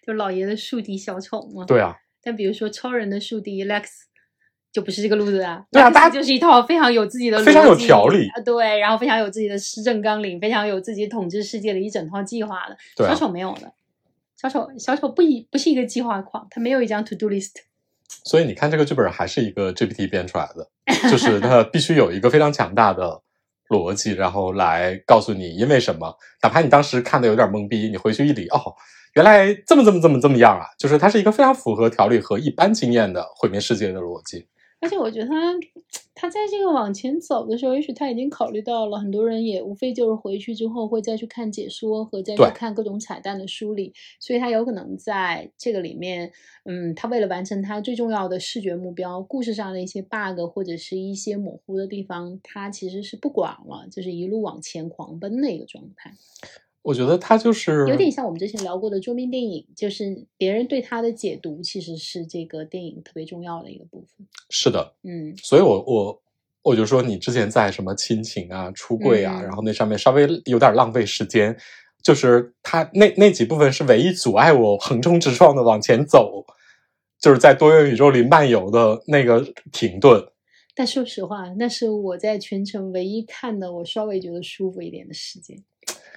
[0.06, 1.66] 就老爷的宿敌小丑吗？。
[1.66, 3.84] 对啊、但比如说超人的宿敌 Lex。
[4.74, 12.76] 就不是这个路子啊，对啊家就是一套非常有自己的、非常有条理啊，对，然后非常有自己的施政纲领，非常有自己统治世界的一整套计划的。
[12.96, 13.72] 对啊小丑没有的，
[14.36, 17.52] 小丑小丑不一不是一个计划狂，他没有一张 to do list。
[18.26, 20.68] 所以你看，这个剧本还是一个 GPT 编出来的，
[21.10, 23.22] 就是它 必须有一个非常强大的
[23.70, 26.16] 逻辑，然后来告诉你因为什么。
[26.42, 28.74] 哪怕你当时看的有点懵逼，你回去一理，哦，
[29.16, 30.66] 原来这么这么这么这么样啊！
[30.80, 34.48] 就是它是一个非常符合条理和一般经验的毁灭世界的逻辑。
[34.84, 35.54] 而且我觉得他
[36.14, 46.32] 他在这个往前走的时候，也许他已经考虑到了，很多人也无非就是回去之后会再去看解说和再去看各种彩蛋的梳理，所以他有可能在这个里面，
[46.66, 56.14] 嗯，他为了完成他最重要的视觉目标，故事上的一些 bug 或者是一些模糊的地方，他其实是不管了，就是一路往前狂奔的一个状态。
[56.84, 64.28] 我觉得它就是有点像我们之前聊过的桌面电影，就是别人对它的解读其实是这个电影特别重要的一个部分。
[64.50, 66.22] 是的，嗯所以我我
[66.62, 71.58] 我就说你之前在什么亲情啊、出柜啊，嗯然后那上面稍微有点浪费时间，
[72.04, 76.46] 就是它那那几部分是唯一阻碍我横冲直撞的往前走，
[77.18, 80.22] 就是在多元宇宙里漫游的那个停顿。
[80.76, 85.64] 但说实话，那是我在全程唯一看的我稍微觉得舒服一点的时间。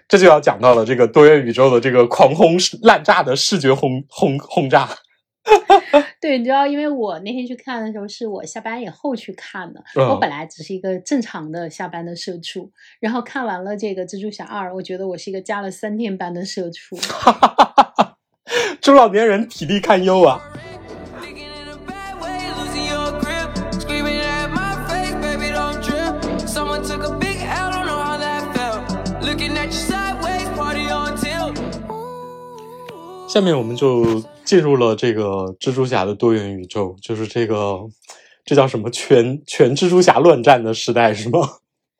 [0.08, 4.88] 这就要讲到了这个多元宇宙的这个狂轰滥炸的视觉轰轰轰炸。
[6.20, 9.80] 对，你知道，因为我那天去看的时候，是我下班以后去看的。
[9.94, 16.98] 嗯我本来只是一个正常的下班的社畜，然后看完了这个《蜘蛛侠二》，我觉得我是一个加了三天班的社畜。
[18.82, 20.40] 中老年人体力堪忧啊！
[33.36, 37.80] 下面我们就进入了这个蜘蛛侠的多元宇宙，就是这个
[38.46, 41.40] 这叫什么全全蜘蛛侠乱战的时代是吗？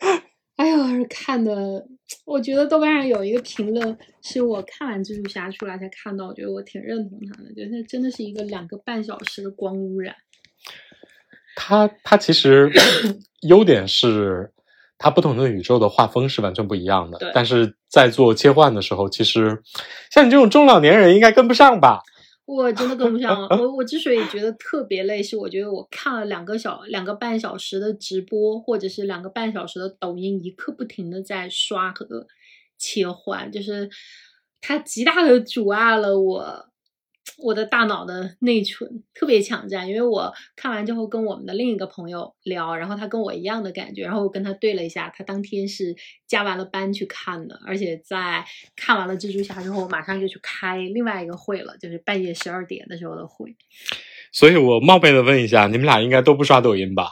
[0.57, 0.79] 哎呦，
[1.11, 1.87] 看的，
[2.25, 10.17] 我觉得豆瓣上有一个评论，是我看完蜘蛛侠出来才看到，我觉得我挺认同他的，觉得它真的是一个两个半小时的光污染。
[11.55, 12.73] 它它其实
[13.47, 14.51] 优点是
[14.99, 19.63] 它不同的宇宙的画风是完全不一样的对，但是在做切换的时候，其实
[20.11, 22.01] 像你这种中老年人应该跟不上吧？
[22.47, 23.49] 我真的跟不上了。
[23.61, 32.29] 我 我之所以觉得特别累，是我觉得我看了两个小两个半小时的直播，或者是两个半小时的抖音，一刻不停的在刷和
[32.79, 33.91] 切换，就是
[34.61, 36.67] 它极大的阻碍了我
[37.37, 39.89] 我的大脑的内存，特别抢占。
[39.89, 45.95] 因为我看完之后跟我们的另一个朋友聊，然后他跟我一样的感觉，然后我跟他对了一下，他当天是
[46.27, 48.45] 加完了班去看的，而且在
[48.75, 53.55] 看完了蜘蛛侠之后，马上就去开另外一个会了，就是半夜十二点的时候的会。
[54.33, 57.11] 所以我冒昧的问一下，你们俩应该都不刷抖音吧？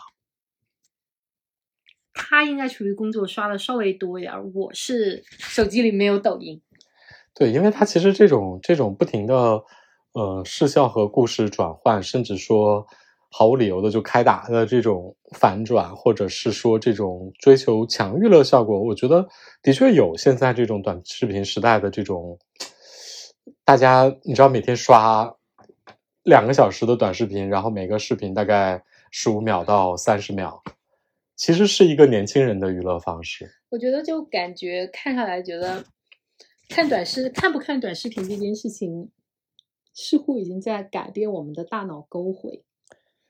[2.17, 6.63] 他应该处于工作刷的稍微多一点儿，我是手机里没有抖音。
[7.35, 9.61] 对，因为他其实这种这种不停的
[10.15, 12.87] 呃视效和故事转换，甚至说
[13.31, 19.29] 毫无理由的就开打的这种反转，或者是说这种追求强娱乐效果，我觉得
[19.61, 22.39] 的确有现在这种短视频时代的这种，
[23.65, 25.35] 大家你知道每天刷
[26.23, 30.63] 两个小时的短视频，然后每个视频大概十五秒到三十秒，
[31.35, 33.51] 其实是一个年轻人的娱乐方式。
[33.69, 35.85] 我觉得就感觉看下来，觉得
[36.69, 39.11] 看短视看不看短视频这件事情，
[39.95, 42.63] 似乎已经在改变我们的大脑沟回。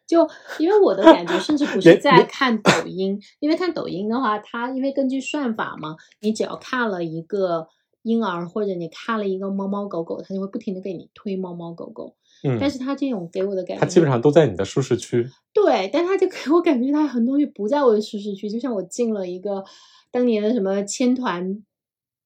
[0.07, 7.69] 就因为我的 感觉，甚至不是在看抖音，因为看抖音的话，它因为根据算法嘛，你只要看了一个
[8.03, 12.17] 婴儿或者你看了一个猫猫狗狗，它就会不停的给你推猫猫狗狗。
[12.43, 15.27] 嗯，但是它这种给我的感觉，它基本上都在你的舒适区。
[15.55, 19.65] 对，但它就给我感觉它很多东西不在我的舒适区，就像我进了一个
[20.11, 21.65] 当年的什么千团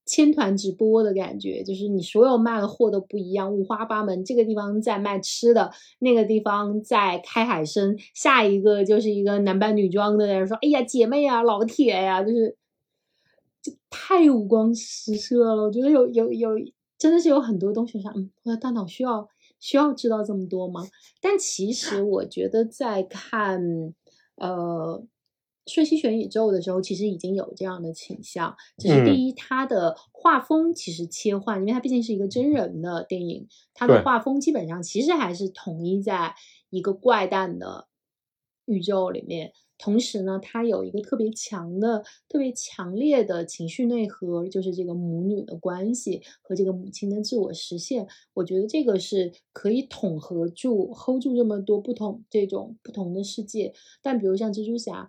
[0.09, 4.25] 千团直播的感觉，就是你所有卖的货都不一样，五花八门。
[4.25, 12.57] 这个地方在卖吃的，那个地方在开海参，下一个就是一个男扮女装的在说：“哎呀，姐妹呀，老铁呀，就是
[13.62, 16.51] 就太五光十色了。”我觉得有有有，
[16.99, 19.29] 真的是有很多东西上，嗯，我的大脑需要
[19.61, 20.83] 需要知道这么多吗？
[21.21, 23.61] 但其实我觉得在看
[24.37, 25.03] 呃
[25.68, 28.57] 《瞬息全宇宙》的时候，其实已经有这样的倾向。
[28.78, 36.35] 只是嗯第一，它的画风其实切换，因为它毕竟是一个真人的电影，它的画风基本上其实还是统一在
[36.70, 37.87] 一个怪诞的
[38.64, 39.52] 宇宙里面。
[39.81, 48.09] 同时呢，它有一个特别强的、特别强烈的情绪内核，就是这个母女的关系和这个母亲的自我实现。
[48.35, 53.72] 我觉得这个是可以统合住、hold 住这么多不同这种不同的世界。
[54.02, 55.09] 但比如像蜘蛛侠，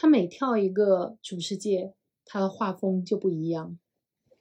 [0.00, 1.92] 他每跳一个主世界，
[2.24, 3.76] 他的画风就不一样。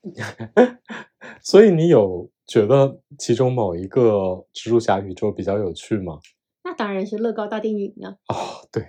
[1.41, 6.19] 所以你有觉得其中某一个蜘蛛侠宇宙比较有趣吗？
[6.63, 8.15] 那当然是乐高大电影呢。
[8.27, 8.85] 哦，对，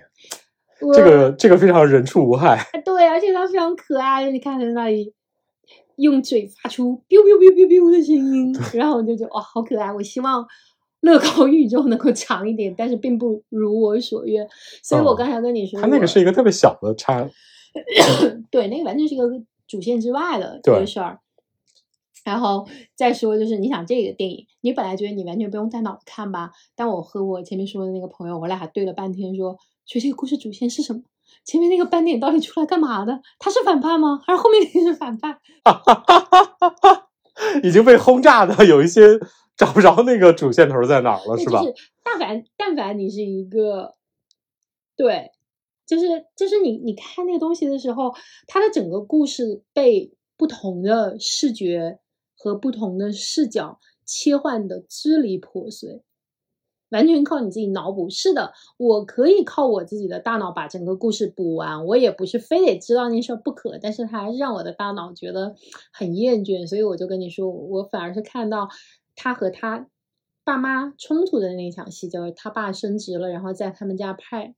[0.93, 2.63] 这个这个非常人畜无害。
[2.85, 5.13] 对，而且它非常可爱，你看它在那里
[5.95, 9.91] 用嘴发出 biu biu biu biu biu 的声音，然后我就觉得哇，好可爱。
[9.91, 10.45] 我希望
[11.01, 14.47] 乐高宇宙能够长一点，但是并不如我所愿。
[14.83, 17.27] 所以我哦刚才跟你说，它那个是一个特别小的差，
[18.51, 19.27] 对，那个完全是一个
[19.67, 21.19] 主线之外的一个事儿。
[22.25, 31.01] 然后再说，就是你想这个电影，你本来觉得你完全不用带脑子看吧，但我和我前面说的那个朋友，我俩还对了半天说，所以这个故事主线是什么？
[31.45, 33.21] 前面那个斑点到底出来干嘛的？
[33.39, 34.19] 他是反派吗？
[34.27, 35.37] 还是后面那个是反派？
[37.63, 39.17] 已经被轰炸的有一些
[39.59, 41.67] 找不着那个主线头在哪儿了，是吧就？
[41.67, 43.95] 是但凡但凡你是一个，
[44.95, 45.31] 对，
[45.85, 48.13] 就是就是你你看那个东西的时候，
[48.47, 51.99] 它的整个故事被不同的视觉
[52.37, 56.03] 和不同的视角切换的支离破碎，
[56.89, 58.09] 完全靠你自己脑补。
[58.09, 65.55] 是的，我可以靠我自己的大脑把整个故事补完，我也不是非得知道那事儿不可，但是它还是让我的大脑觉得
[65.91, 68.69] 很厌倦，所以我就跟你说，我反而是看到
[69.21, 69.85] 他和他
[70.45, 74.55] 爸妈冲突的那一场戏，就是他爸升职了，然后在他们家派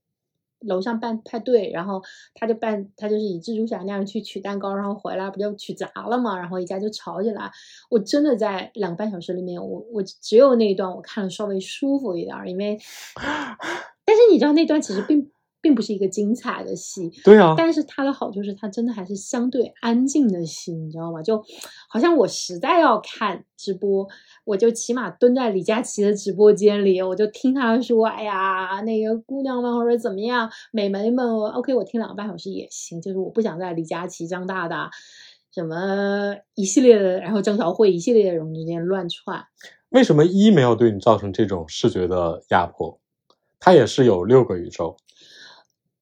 [0.59, 2.03] 楼上办派对，然后
[2.35, 7.49] 他就办他就是以蜘蛛侠那样去取蛋糕，然后回来不就取砸了嘛，然后一家就吵起来。
[7.89, 12.77] 我真的在两个半小时里面，我我只有那一段我看了稍微舒服一点儿，因为
[14.05, 15.30] 但是你知道那段其实并
[15.61, 21.21] 并不是一个精彩的戏，对啊，但是它的好处是它真的还是相对安静的戏，你知道吗？
[21.21, 21.43] 就
[21.87, 24.07] 好像我实在要看直播，
[24.43, 34.89] 我就起码蹲在李佳琦的直播间里，我就听他说，哎呀，那个姑娘们或者怎么样，美眉们，OK，我听两个半小时也行，就是我不想在李佳琦、张大大。
[35.53, 39.43] 什么一系列的，然后张小慧一系列的人之间乱窜，
[39.89, 42.97] 为什么一没有对你造成这种视觉的压迫？
[43.59, 44.95] 它也是有六个宇宙，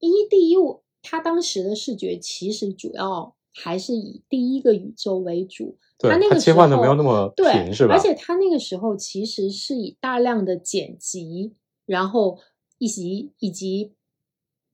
[0.07, 11.53] 一第一，我他当时的视觉其实主要还是以第一个宇宙为主，对他那个它切换的没有那么对频是吧而且他那个时候其实是以大量的剪辑，
[11.85, 12.37] 然后
[12.77, 13.93] 以及以及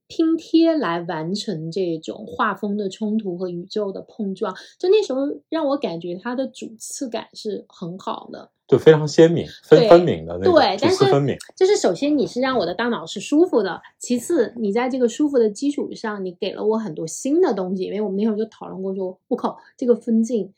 [0.08, 4.56] 拼贴来完成这种画风的冲突和宇宙的碰撞。
[4.80, 8.52] 就那时候让我感觉它的主次感是很好的。
[8.68, 11.38] 就，非常鲜明、分对分明的那种，主对但是次分明。
[11.56, 17.84] 就是首先你是让我的大脑是舒服的，其次你在这个舒服的基础上，你给了我很多新的东西。
[17.84, 20.52] 因为我们那会儿就讨论过说，我靠，这个分镜，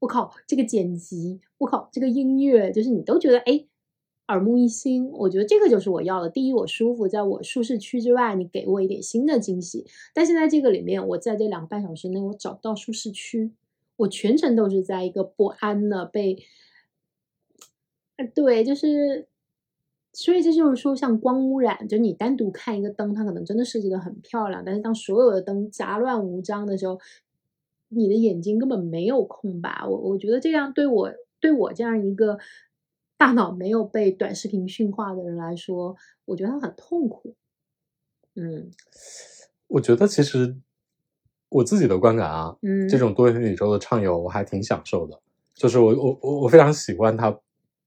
[0.00, 3.64] 我靠，这个剪辑，我靠，这个音乐，就是你都觉得哎
[4.32, 5.10] 耳目一新。
[5.12, 6.30] 我觉得这个就是我要的。
[6.30, 9.86] 第一，我舒服，在我舒适区之外，你给我一点新的惊喜。
[10.14, 13.52] 但现在这个里面，我在这两个半小时内，我找不到舒适区，
[13.96, 16.38] 我全程都是在一个不安的被。
[18.34, 19.26] 对，就是，
[20.12, 26.98] 所以这就是说，像光污染，就你单独看一个灯，它可能真的设计的很漂亮，但是当所有的灯杂乱无章的时候，
[27.88, 29.84] 你的眼睛根本没有空白。
[29.88, 32.38] 我我觉得这样对我对我这样一个
[33.22, 35.94] 大脑没有被短视频驯化的人来说，
[36.24, 37.36] 我觉得他很痛苦。
[38.34, 38.68] 嗯
[39.68, 40.56] 我觉得其实
[41.48, 45.16] 我自己的观感啊，嗯，这种多元宇宙的畅游我还挺享受的，
[45.54, 47.30] 就是我我我我非常喜欢它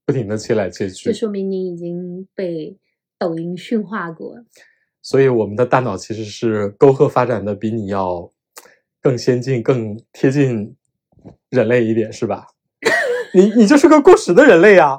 [0.06, 2.74] 不停的切来切去这，说明你已经被
[3.18, 4.42] 抖音驯化过。
[5.02, 8.32] 所以我们的大脑其实是沟壑发展的比你要
[9.02, 10.74] 更先进、更贴近
[11.50, 12.46] 人类一点，是吧？
[13.34, 14.98] 你你就是个过时的人类啊，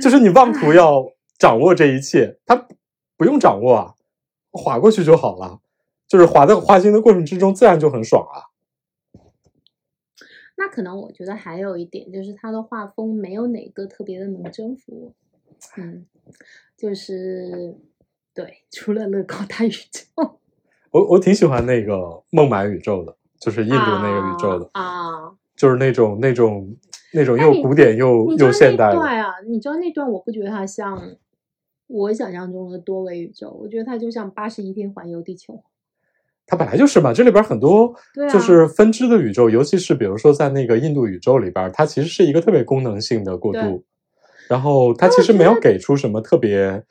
[0.00, 2.68] 就是你妄图要掌握这一切，他
[3.16, 3.94] 不用掌握啊，
[4.50, 5.60] 划过去就好了。
[6.06, 8.48] 就是划在划行的过程之中，自然就很爽啊。
[10.56, 15.14] 那可能我觉得还有一点就是他的画风没有哪个特别的能征服
[15.46, 16.06] 我，嗯，
[16.76, 17.76] 就是
[18.34, 20.10] 对，除了乐高大宇宙，
[20.90, 26.74] 我我挺喜欢那个孟买宇宙的，就是印度那个宇宙的，啊，就是那种那种
[27.12, 28.94] 那种又古典又又现代的。
[28.94, 31.16] 段啊，你知道那段我不觉得它像
[31.86, 35.62] 我想象中的多维宇宙，我觉得它就像八十一天环游地球，
[36.46, 37.94] 它本来就是嘛，这里边很多
[38.30, 43.84] 就是分支的宇宙，尤其是比如说在那个印度宇宙里边，它其实是一个特别功能性的过渡，
[44.48, 46.82] 然后它其实没有给出什么特别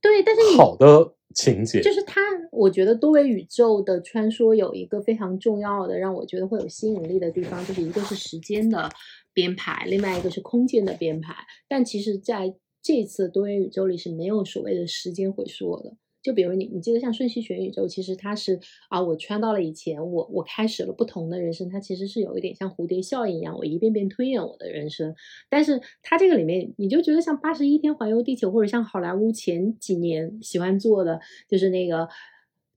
[0.00, 1.80] 对，但是好的情节。
[1.80, 2.20] 就是它，
[2.50, 8.88] 我觉得多维宇宙的穿梭有一个非常重要的，让我觉得会有吸引力的地方，就是一个是时间的
[9.32, 11.34] 编排，另外一个是空间的编排。
[11.68, 15.96] 但其实在这次多元宇宙里是没有所谓的时间回溯的。
[16.22, 25.14] 就比如你，你记得像瞬息全宇宙，其实它是啊，我穿到了以前，我我开始了不同的人生，它其实是有一点像蝴蝶效应一样，我一遍遍推演我的人生。
[25.48, 32.08] 但是它这个里面，你就觉得像八十一天环游地球，或者像好莱坞前几年喜欢做的，就是那个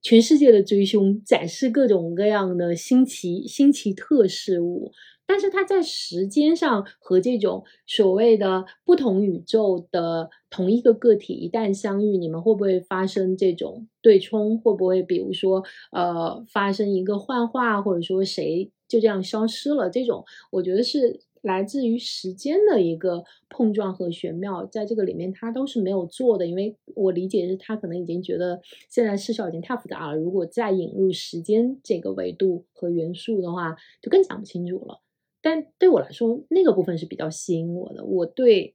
[0.02, 4.92] 全世界的追凶，展示各种各样的新奇新奇特事物。
[5.26, 14.58] 但是它在时间上和这种所谓的不同宇宙的同一个个体一旦相遇，你们会不会发生这种对冲？
[14.58, 19.88] 会不会比如说呃发生一个幻化，或者说谁就这样消失了？
[19.90, 35.00] 这种我觉得是来自于时间的一个碰撞和玄妙，在这个里面它都是没有做的，因为我理解是他可能已经觉得现在事效已经太复杂了，如果再引入时间这个维度和元素的话，就更讲不清楚了。
[35.44, 38.02] 但对我来说，那个部分是比较吸引我的。
[38.02, 38.74] 我对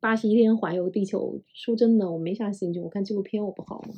[0.00, 2.80] 八十一天环游地球，说真的，我没啥兴趣。
[2.80, 3.92] 我看纪录片我不好吗？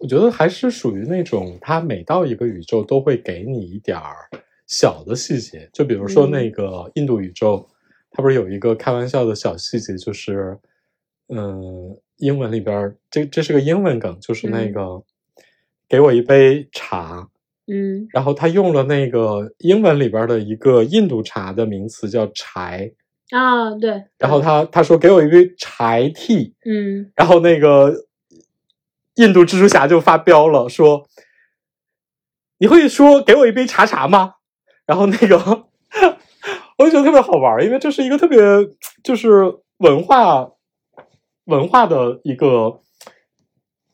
[0.00, 4.28] 我觉得还是属于那种，它每到一个宇宙都会给你一点儿
[4.66, 7.66] 小的细节，就比如说嗯那个印度宇宙，
[8.10, 10.58] 它不是有一个开玩笑的小细节，就是，
[11.28, 15.02] 嗯，英文里边儿这这是个英文梗，就是那嗯个、
[15.88, 17.30] 给我一杯茶，
[17.66, 22.92] 嗯然后他用了那个英文里边的一个印度茶的名词叫柴，
[23.30, 24.04] 啊，对。
[24.18, 27.94] 然后他他说给我一杯柴 tea，嗯然后那个
[29.16, 31.06] 印度蜘蛛侠就发飙了，说
[32.58, 34.34] ：“你会说给我一杯茶茶吗？”
[34.86, 35.38] 然后那个
[36.76, 38.38] 我就觉得特别好玩，因为这是一个特别
[39.02, 40.50] 就是文化
[41.46, 42.80] 文化的一个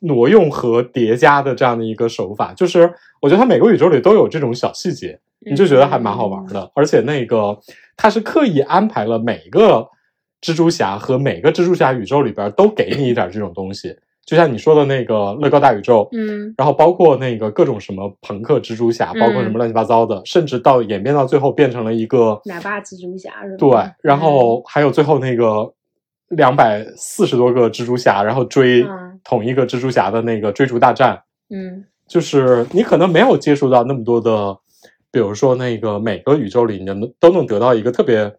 [0.01, 6.71] 挪用和叠加的这样的一个手法，就是我觉得它每个宇宙里都有这种小细节，你就觉得还蛮好玩的。
[6.75, 7.59] 而且那个
[7.97, 9.87] 它是刻意安排了每个
[10.41, 13.95] 蜘蛛侠和每个蜘蛛侠宇宙里边都给你一点这种东西，
[14.25, 23.57] 就像你说的那个乐高大宇宙，嗯然后包括那个各种什么朋克蜘蛛侠，嗯包括什么乱七八糟的，甚至到演变到最后变成了一个奶爸蜘蛛侠是吧？
[23.59, 25.71] 对，然后还有最后那个
[26.29, 34.59] 两百四十多个蜘蛛侠，然后追嗯同一个蜘蛛侠的那个追逐大战，嗯就是你可能没有接触到那么多的，
[35.11, 38.37] 比如说那个每个宇宙里你能都能得到一个特别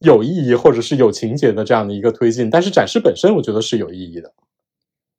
[0.00, 4.32] 有意义或者是有情节的这样的一个推进，但是展示本身我觉得是有意义的。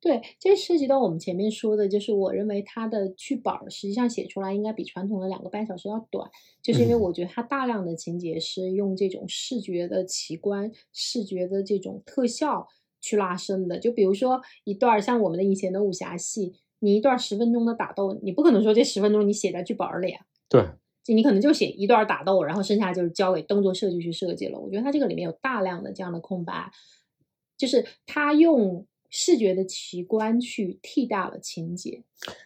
[0.02, 6.26] 对，这涉及到我们前面说的，就是我认为它的剧本儿实际上写出来应该比传统的两个半小时要短，
[6.62, 12.66] 就是因为嗯我觉得它大量的情节是用这种视觉的奇观、视觉的这种特效
[13.00, 13.78] 去拉伸的。
[13.78, 20.62] 就比如说一段儿像我们的以前的武侠戏，你一段十分钟的打斗，你不可能说这十分钟你写在剧本儿里啊，对，
[21.04, 24.58] 就你可能就写一段打斗，然后剩下就是交给动作设计去设计了。
[24.58, 26.70] 我觉得它这个里面有大量的这样的空白，
[27.58, 32.04] 就是他用视觉的奇观去替代了情节，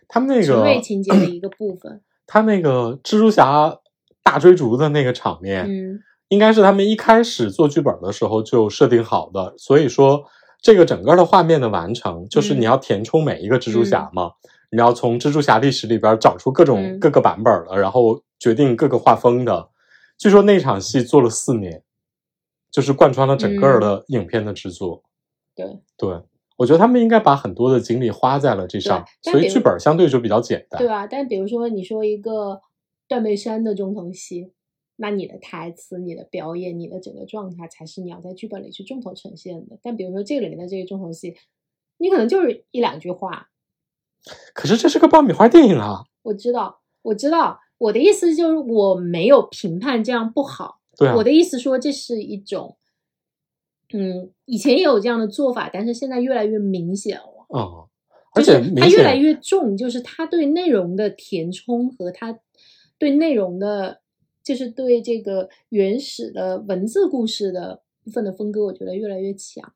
[0.08, 2.02] 他们那个情节的一个部分。
[2.26, 3.78] 他那个蜘蛛侠
[4.22, 10.24] 大追逐的那个场面，嗯应该是他们一开始做剧本的时候就设定好的，所以说
[10.64, 14.32] 这个整个的画面的完成，就是嗯你要填充每一个蜘蛛侠嘛，
[14.70, 19.68] 你要从蜘蛛侠历史里边找出各种嗯各个版本的，然后决定各个画风的。
[20.16, 21.82] 据说那场戏做了四年，
[22.72, 25.02] 就是贯穿了整个的影片的制作。
[25.54, 25.66] 对，
[25.98, 26.18] 对，
[26.56, 30.80] 我觉得他们应该把很多的精力花在了这上，所以剧本相对就比较简单。
[30.80, 31.06] 对啊。
[31.06, 32.62] 但比如说你说一个
[33.06, 34.50] 断背山的重头戏，
[34.96, 39.78] 那你的台词、你的表演、你的整个状态才是你要在剧本里去重头呈现的。
[39.82, 41.36] 但比如说这个里面的这个重头戏，
[41.98, 43.50] 你可能就是一两句话，
[44.52, 47.60] 可是这是个爆米花电影啊，我知道，我知道。
[47.76, 52.78] 我的意思就是我没有评判这样不好，对啊我，的意思说这是一种，
[53.92, 57.46] 嗯，以前也有这样的做法，但是现在越来越明显了。
[57.54, 57.88] 嗯，
[58.34, 62.38] 而且它越来越重，就是它对内容的填充和它
[62.96, 64.00] 对内容的，
[64.44, 69.72] 就是对这个原始的文字故事的部分的分割，我觉得越来越强。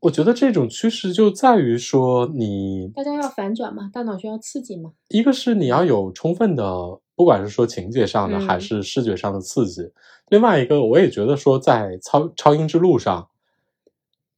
[0.00, 4.92] 我觉得这种趋势就在于说你大家要反转嘛，大脑需要刺激嘛。
[5.08, 9.84] 一个是你要有充分的，不管是说情节上的、嗯还是视觉上的刺激；
[10.28, 13.28] 另外一个，我也觉得说在超超英之路上，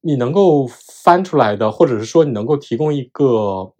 [0.01, 3.73] 你能够翻出来的，或者是说你能够提供一个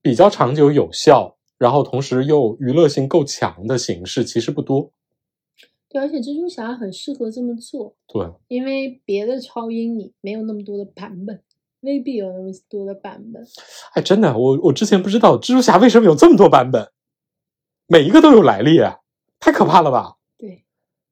[0.00, 4.90] 比较长久有效，然后同时又娱乐性够强的形式，其实不多。
[5.90, 11.42] 对，而且蜘蛛侠很适合这么做，对，因为别的超英你没有那么多的版本，
[11.80, 13.46] 未必有那么多的版本。
[13.92, 16.90] 哎，真的，我我之前不知道蜘蛛侠为什么有这么多版本，
[17.86, 19.00] 每一个都有来历，啊
[19.38, 20.16] 太可怕了吧？
[20.38, 20.64] 对，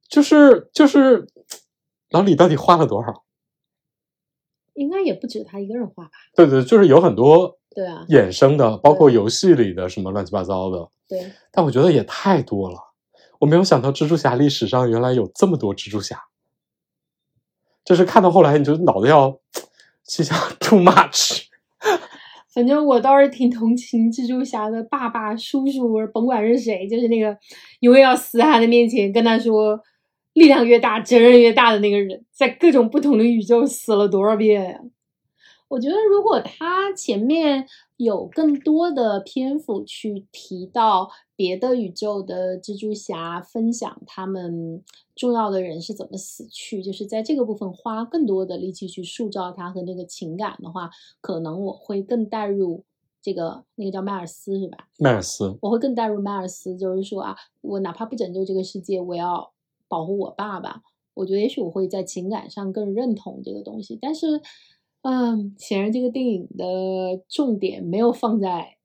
[0.09, 1.27] 就是就是，
[2.09, 3.25] 老李到底花了多少？
[4.73, 6.11] 应该也不止他一个人画吧？
[6.35, 12.77] 对对，就是有很多对啊，衍生的，包括游戏里的什么乱七八糟的，对，但我觉得也太多了。
[13.39, 16.21] 我没有想到蜘蛛侠历史上原来有这么多蜘蛛侠，
[17.85, 19.39] 就是看到后来你就脑子要
[20.03, 21.45] 心想 too much。
[22.53, 27.39] 反正我倒是挺同情蜘蛛侠的爸爸、叔叔，甭管是谁，就是那个
[27.79, 29.79] 永远要死在他的面前跟他说
[30.35, 34.81] “力量越大，责任越大”的那个人，在各种不同的宇宙死了多少遍呀、
[35.69, 37.67] 我觉得如果他前面
[37.97, 44.83] 有更多的篇幅去提到别的宇宙的蜘蛛侠，分享他们
[45.15, 50.91] 重要的人是怎么死去，就是在这个部分花更多的力气去塑造他和那个情感的话，
[51.21, 52.85] 可能我会更带入
[53.21, 54.89] 这个那个叫迈尔斯是吧？
[54.99, 59.53] 迈尔斯，我会更带入迈尔斯，就是说啊，我哪怕不拯救这个世界，我要
[59.87, 60.83] 保护我爸爸。
[61.15, 64.41] 我觉得也许我会在情感上更认同这个东西，但是，
[65.03, 68.77] 嗯，显然这个电影的重点没有放在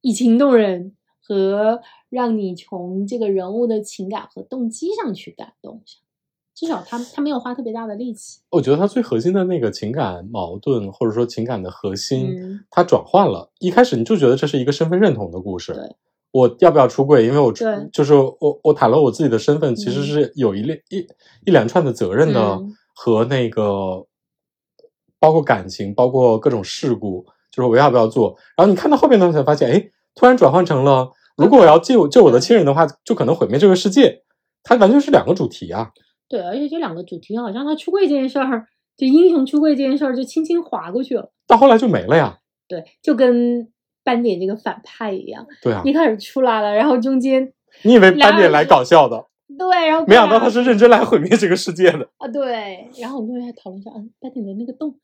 [0.00, 6.00] 以情动人和让你从这个人物的情感和动机上去感动上，
[6.54, 8.40] 至少他他没有花特别大的力气。
[8.50, 13.50] 我觉得他最核心的那个情感矛盾，或者说情感的核心，嗯它转换了。
[13.58, 15.74] 一开始你就觉得这是一个身份认同的故事。
[15.74, 15.96] 对，
[16.30, 17.26] 我要不要出柜？
[17.26, 20.98] 因为我出就是我我袒露我自己的身份，其实嗯是有一连一
[21.44, 24.06] 一连串的责任的嗯和那个
[25.20, 28.36] 包括感情，包括各种事故，就是我要不要做。
[28.56, 34.22] 然后你看到后面呢，才发现，哎，突然转换成了，如果我要救救我的亲人的话，就可能毁灭这个世界。
[34.62, 35.90] 它完全是两个主题啊。
[36.28, 38.66] 对，而且这两个主题好像他出柜这件事儿
[38.96, 41.32] 就英雄出柜这件事儿就轻轻划过去了。
[41.46, 42.38] 到后来就没了呀。
[42.66, 43.72] 对，就跟
[44.04, 47.50] 斑点这个反派一样，对啊一，开始出来了，然后中间
[47.82, 49.24] 你以为斑点来搞笑的，
[49.58, 52.06] 对，然后没想到他他是认真来毁灭这个世界的。
[52.18, 54.94] 啊，对，然后我们就还讨论一下，嗯，斑点的那个洞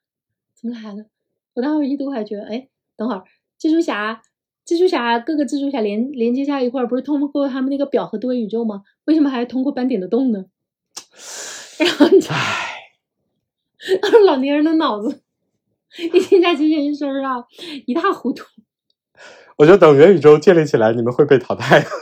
[0.64, 1.04] 怎么来的？
[1.52, 3.22] 我当时一度还觉得，哎，等会儿
[3.60, 4.22] 蜘蛛侠，
[4.66, 8.82] 蜘蛛侠各个蜘蛛侠连连接在一块儿，不是通过他们那个表和多元宇宙吗？
[9.04, 10.46] 为什么还要通过斑点的洞呢？
[11.78, 12.78] 然后你就唉，
[14.26, 15.20] 老年人的脑子
[15.98, 17.44] 一听在这件事儿上
[17.84, 18.46] 一塌糊涂。
[19.58, 21.86] 我觉得等元宇宙建立起来，你们会被淘汰的。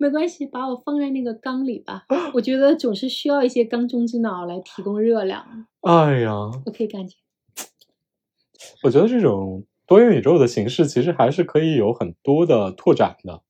[0.00, 2.06] 没关系，把我放在那个缸里吧。
[2.32, 5.66] 我觉得总是需要一些缸中之脑来提供热量。
[5.82, 6.32] 哎呀，
[6.64, 7.16] 我可以感觉。
[8.82, 13.42] 我觉得这种多元宇宙的形式其实还是可以有很多的拓展的，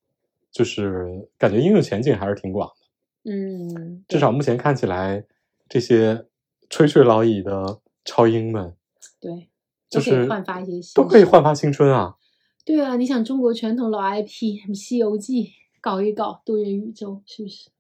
[0.51, 3.31] 就是感觉应用前景还是挺广的。
[3.31, 5.25] 嗯，至少目前看起来，
[5.69, 6.27] 这些
[6.69, 8.75] 垂垂老矣的超英们
[9.21, 9.49] 对，
[9.89, 12.17] 就是焕发一些新都可以焕发青春啊！
[12.65, 15.45] 对啊，你想中国传统老 IP，什么《西游记》，
[15.81, 17.71] 搞一搞多元宇宙，是不是？《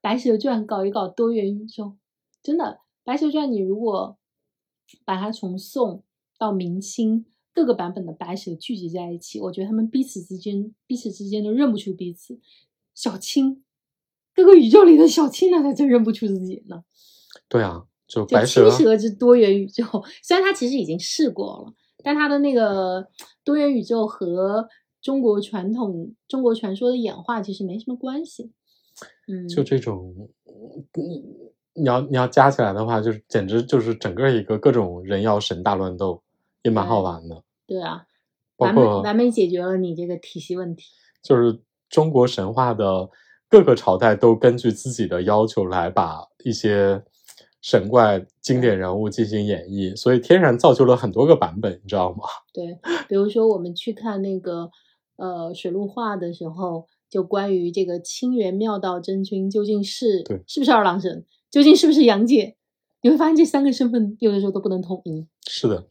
[0.00, 1.96] 白蛇传》搞一搞多元宇宙，
[2.42, 2.64] 真的，
[3.04, 4.16] 《白蛇传》你如果
[5.04, 6.04] 把它从宋
[6.38, 12.38] 到明清各个版本的白蛇聚集在一起，我觉得他们彼此之间彼此之间都认不出彼此。
[12.94, 13.64] 小青，
[14.34, 16.84] 各个宇宙里的小青，那才真认不出自己呢。
[17.48, 19.84] 对啊，就就白蛇之多元宇宙，
[20.22, 21.74] 虽然他其实已经试过了，
[22.04, 23.08] 但他的那个
[23.42, 24.68] 多元宇宙和
[25.06, 28.50] 中国传统、中国传说的演化其实没什么关系。
[29.28, 30.12] 嗯，就这种，
[30.94, 31.22] 你
[31.74, 36.20] 你要你要加起来的话，就是简直就是整个一个各种人妖神大乱斗，
[36.64, 37.40] 也蛮好玩的。
[37.68, 38.04] 对啊，
[38.56, 40.86] 完美完美解决了你这个体系问题。
[41.22, 43.08] 就是中国神话的
[43.48, 47.00] 各个朝代都根据自己的要求来把一些
[47.62, 52.24] 神怪经典人物进行演绎，所以天然造就了很多个版本，你知道吗？
[52.52, 52.76] 对，
[53.08, 54.68] 比如说我们去看那个
[55.16, 62.56] 呃水陆画的时候，就关于这个清源妙道真君究竟是对是不是二郎神，究竟是不是杨戬，
[63.02, 65.26] 你会发现这三个身份有的时候都不能统一。
[65.48, 65.84] 是的，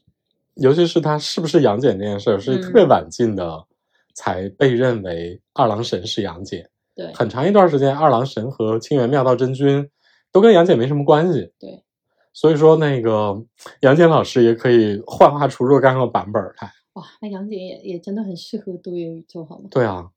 [0.56, 3.66] 尤其是他是不是杨戬这件事儿，是特别嗯晚近的
[4.14, 6.70] 才被认为二郎神是杨戬。
[6.94, 9.90] 对很长一段时间，二郎神和清源妙道真君
[10.32, 11.52] 都跟杨戬没什么关系。
[11.60, 11.84] 对，
[12.32, 13.44] 所以说那个
[13.82, 16.72] 杨戬老师也可以幻化出若干个版本来。
[16.96, 19.70] 哇，那杨戬也也真的很适合多元宇宙，好吗？
[19.72, 20.10] 对啊，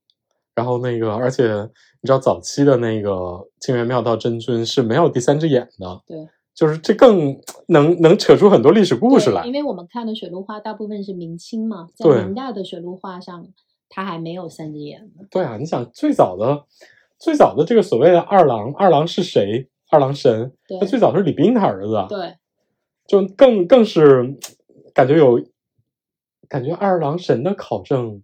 [0.55, 1.45] 然后那个，而且
[2.01, 9.53] 你知道早期的那个清源妙道真君是没有第三只眼的，对，就是这更能能扯出很多历史故事来因。
[9.53, 13.49] 为我们看的水陆画大部分是明清嘛，在对明代的水陆画上，
[13.89, 15.27] 它还没有三只眼呢。
[15.31, 16.65] 对啊，你想最早的
[17.19, 19.69] 最早的这个所谓的二郎，二郎是谁？
[19.91, 22.37] 二郎神，他最早是李冰他儿子，对，
[23.07, 24.37] 就更更是
[24.93, 25.43] 感觉有
[26.49, 28.23] 感觉二郎神的考证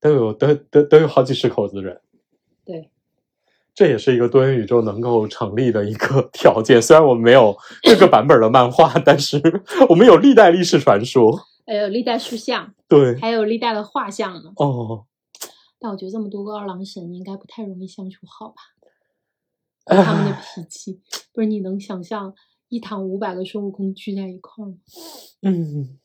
[0.00, 2.00] 都有都都都有好几十口子人。
[2.64, 2.90] 对，
[3.74, 6.80] 这也是一个多元宇宙能够成立的一个条件。
[6.80, 9.40] 虽然我们没有各个版本的漫画，但是
[9.88, 11.38] 我们有历代历史传说。
[11.66, 14.52] 还有历代塑像，对，还有历代的画像呢。
[14.56, 15.04] 哦，
[15.78, 18.56] 但我觉得这么多个二郎神应该不太容易相处好吧？
[19.86, 21.00] 他们的脾气，
[21.32, 22.34] 不是你能想象
[22.68, 24.74] 一堂五百个孙悟空聚在一块儿吗？
[25.42, 25.98] 嗯，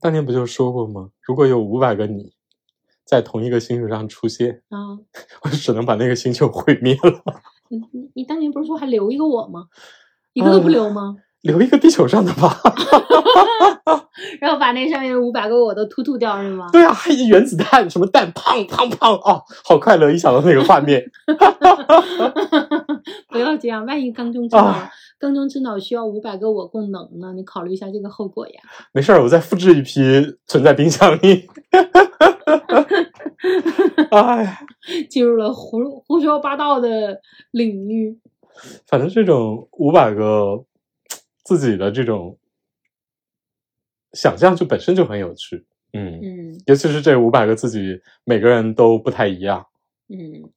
[0.00, 1.10] 当年不就说过吗？
[1.22, 2.32] 如果有五百个你
[3.04, 4.98] 在同一个星球上出现，啊，
[5.42, 7.22] 我就只能把那个星球毁灭了，
[7.68, 9.68] 你你你当年不是说还留一个我吗？
[10.32, 11.16] 一个都不啊留吗？
[11.42, 12.56] 留一个地球上的吧。
[14.40, 16.68] 然后把那上面五百个我都突突掉是吗？
[16.72, 20.10] 对啊，还有原子弹，什么弹，砰砰砰，哦，好快乐！
[20.10, 21.02] 一想到那个画面，
[23.28, 27.32] 不要这样，万一缸中之脑，啊缸中之脑需要五百个我供能呢？
[27.34, 28.60] 你考虑一下这个后果呀。
[28.92, 30.00] 没事儿，我再复制一批
[30.46, 31.48] 存在冰箱里。
[34.10, 34.58] 哎呀，
[35.08, 37.20] 进入了胡胡说八道的
[37.50, 38.18] 领域。
[38.86, 40.62] 反正这种五百个
[41.56, 42.38] 自己的这种
[44.12, 45.66] 想象，就本身就很有趣。
[45.92, 49.66] 嗯，嗯尤其是这五百个自己，每个人都不太一样。
[50.08, 50.48] 嗯，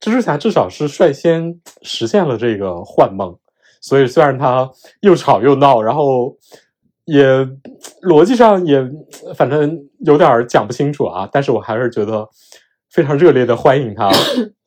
[0.00, 3.38] 蜘蛛侠至少是率先实现了这个幻梦，
[3.80, 4.70] 所以虽然他
[5.02, 6.38] 又吵又闹，然后
[7.04, 7.24] 也
[8.02, 8.82] 逻辑上也
[9.34, 12.26] 反正有点讲不清楚啊，但是我还是觉得
[12.88, 14.10] 非常热烈的欢迎他，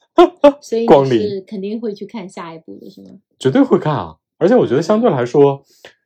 [0.62, 3.10] 所以光临你是肯定会去看下一部的是吗？
[3.40, 4.18] 绝对会看啊！
[4.38, 5.64] 而且我觉得相对来说，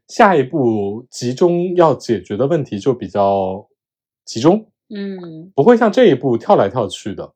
[0.07, 3.67] 下一步集中要解决的问题就比较
[4.25, 7.33] 集中，嗯不会像这一步跳来跳去的。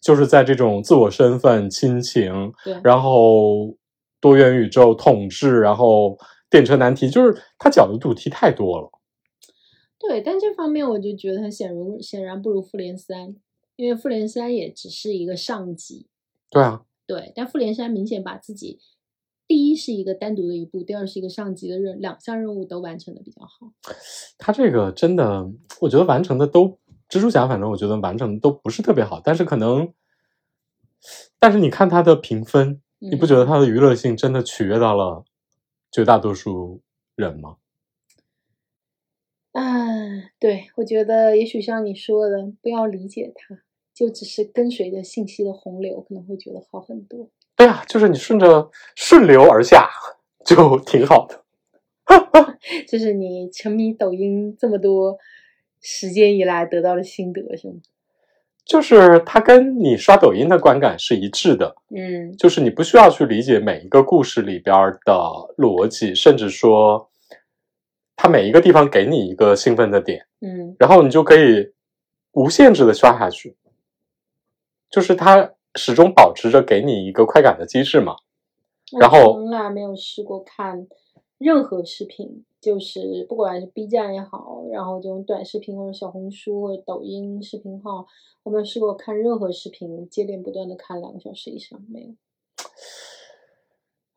[0.00, 3.76] 就是在这种自我身份、亲情，对，然后
[4.18, 6.16] 多元宇宙统治，然后
[6.48, 8.90] 电车难题，就是他讲的主题太多了。
[9.98, 13.36] 对，但这方面我就觉得他显如显然不如复联三，
[13.76, 16.06] 因为复联三也只是一个上集，
[16.50, 18.78] 对啊，对，但复联三明显把自己
[19.50, 23.72] 第一是一个单独的一步，第二是一个上级的任两项任务都完成的比较好。
[24.38, 26.78] 他这个真的，我觉得完成的都，
[27.08, 29.92] 蜘蛛侠反正我觉得完成的都不是特别好，但是可能，
[31.40, 35.24] 但是你看他的评分，你不觉得他的娱乐性真的取悦到了
[35.90, 36.82] 绝大多数
[37.16, 37.56] 人吗？
[39.50, 39.64] 啊，
[40.38, 47.30] 对，我觉得也许像你说的，不要理解他，就只是跟随着信息的洪流，可能会觉得好很多。
[47.60, 49.86] 对啊，就是你顺着顺流而下，
[50.46, 51.44] 就挺好的。
[52.88, 55.18] 就是你沉迷抖音这么多
[55.82, 57.74] 时间以来得到的心得，是吗？
[58.64, 65.12] 就是它跟你刷抖音的观感是一致的，嗯就是你不需要去理解每一个故事里边的
[65.58, 67.10] 逻辑，甚至说，
[68.16, 71.74] 它每一个地方给你一个兴奋的点，嗯然后你就可以
[72.32, 73.54] 无限制的刷下去，
[74.88, 78.16] 就是它始终保持着给你一个快感的机制嘛。
[78.98, 80.88] 然后从来没有试过看
[81.38, 88.06] 任何视频，就是不管是 B 站也好，然后这种短视频或者小红书或者抖音视频号，
[88.42, 92.08] 我没有试过看任何视频接连不断的看两个小时以上，没有。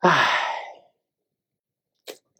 [0.00, 0.12] 唉，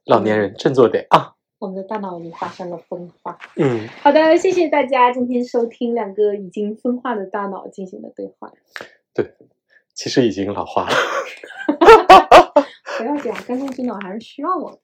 [0.05, 1.37] 老年人振作点啊！
[1.61, 3.39] 我们的大脑已经发生了分化。
[3.57, 8.53] 嗯，好的，谢谢大家今天收听两个已经分化的大脑进行的对话。
[9.95, 10.97] 其实已经老化了，
[12.99, 14.79] 不要这样，观众知脑还是需要我的。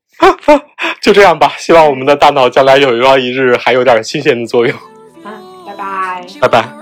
[1.03, 1.55] 就这样吧。
[1.59, 4.77] 希望我们的大脑将来有朝一日还有点新鲜的作用。
[5.25, 6.27] 啊，拜拜。
[6.41, 6.80] 拜拜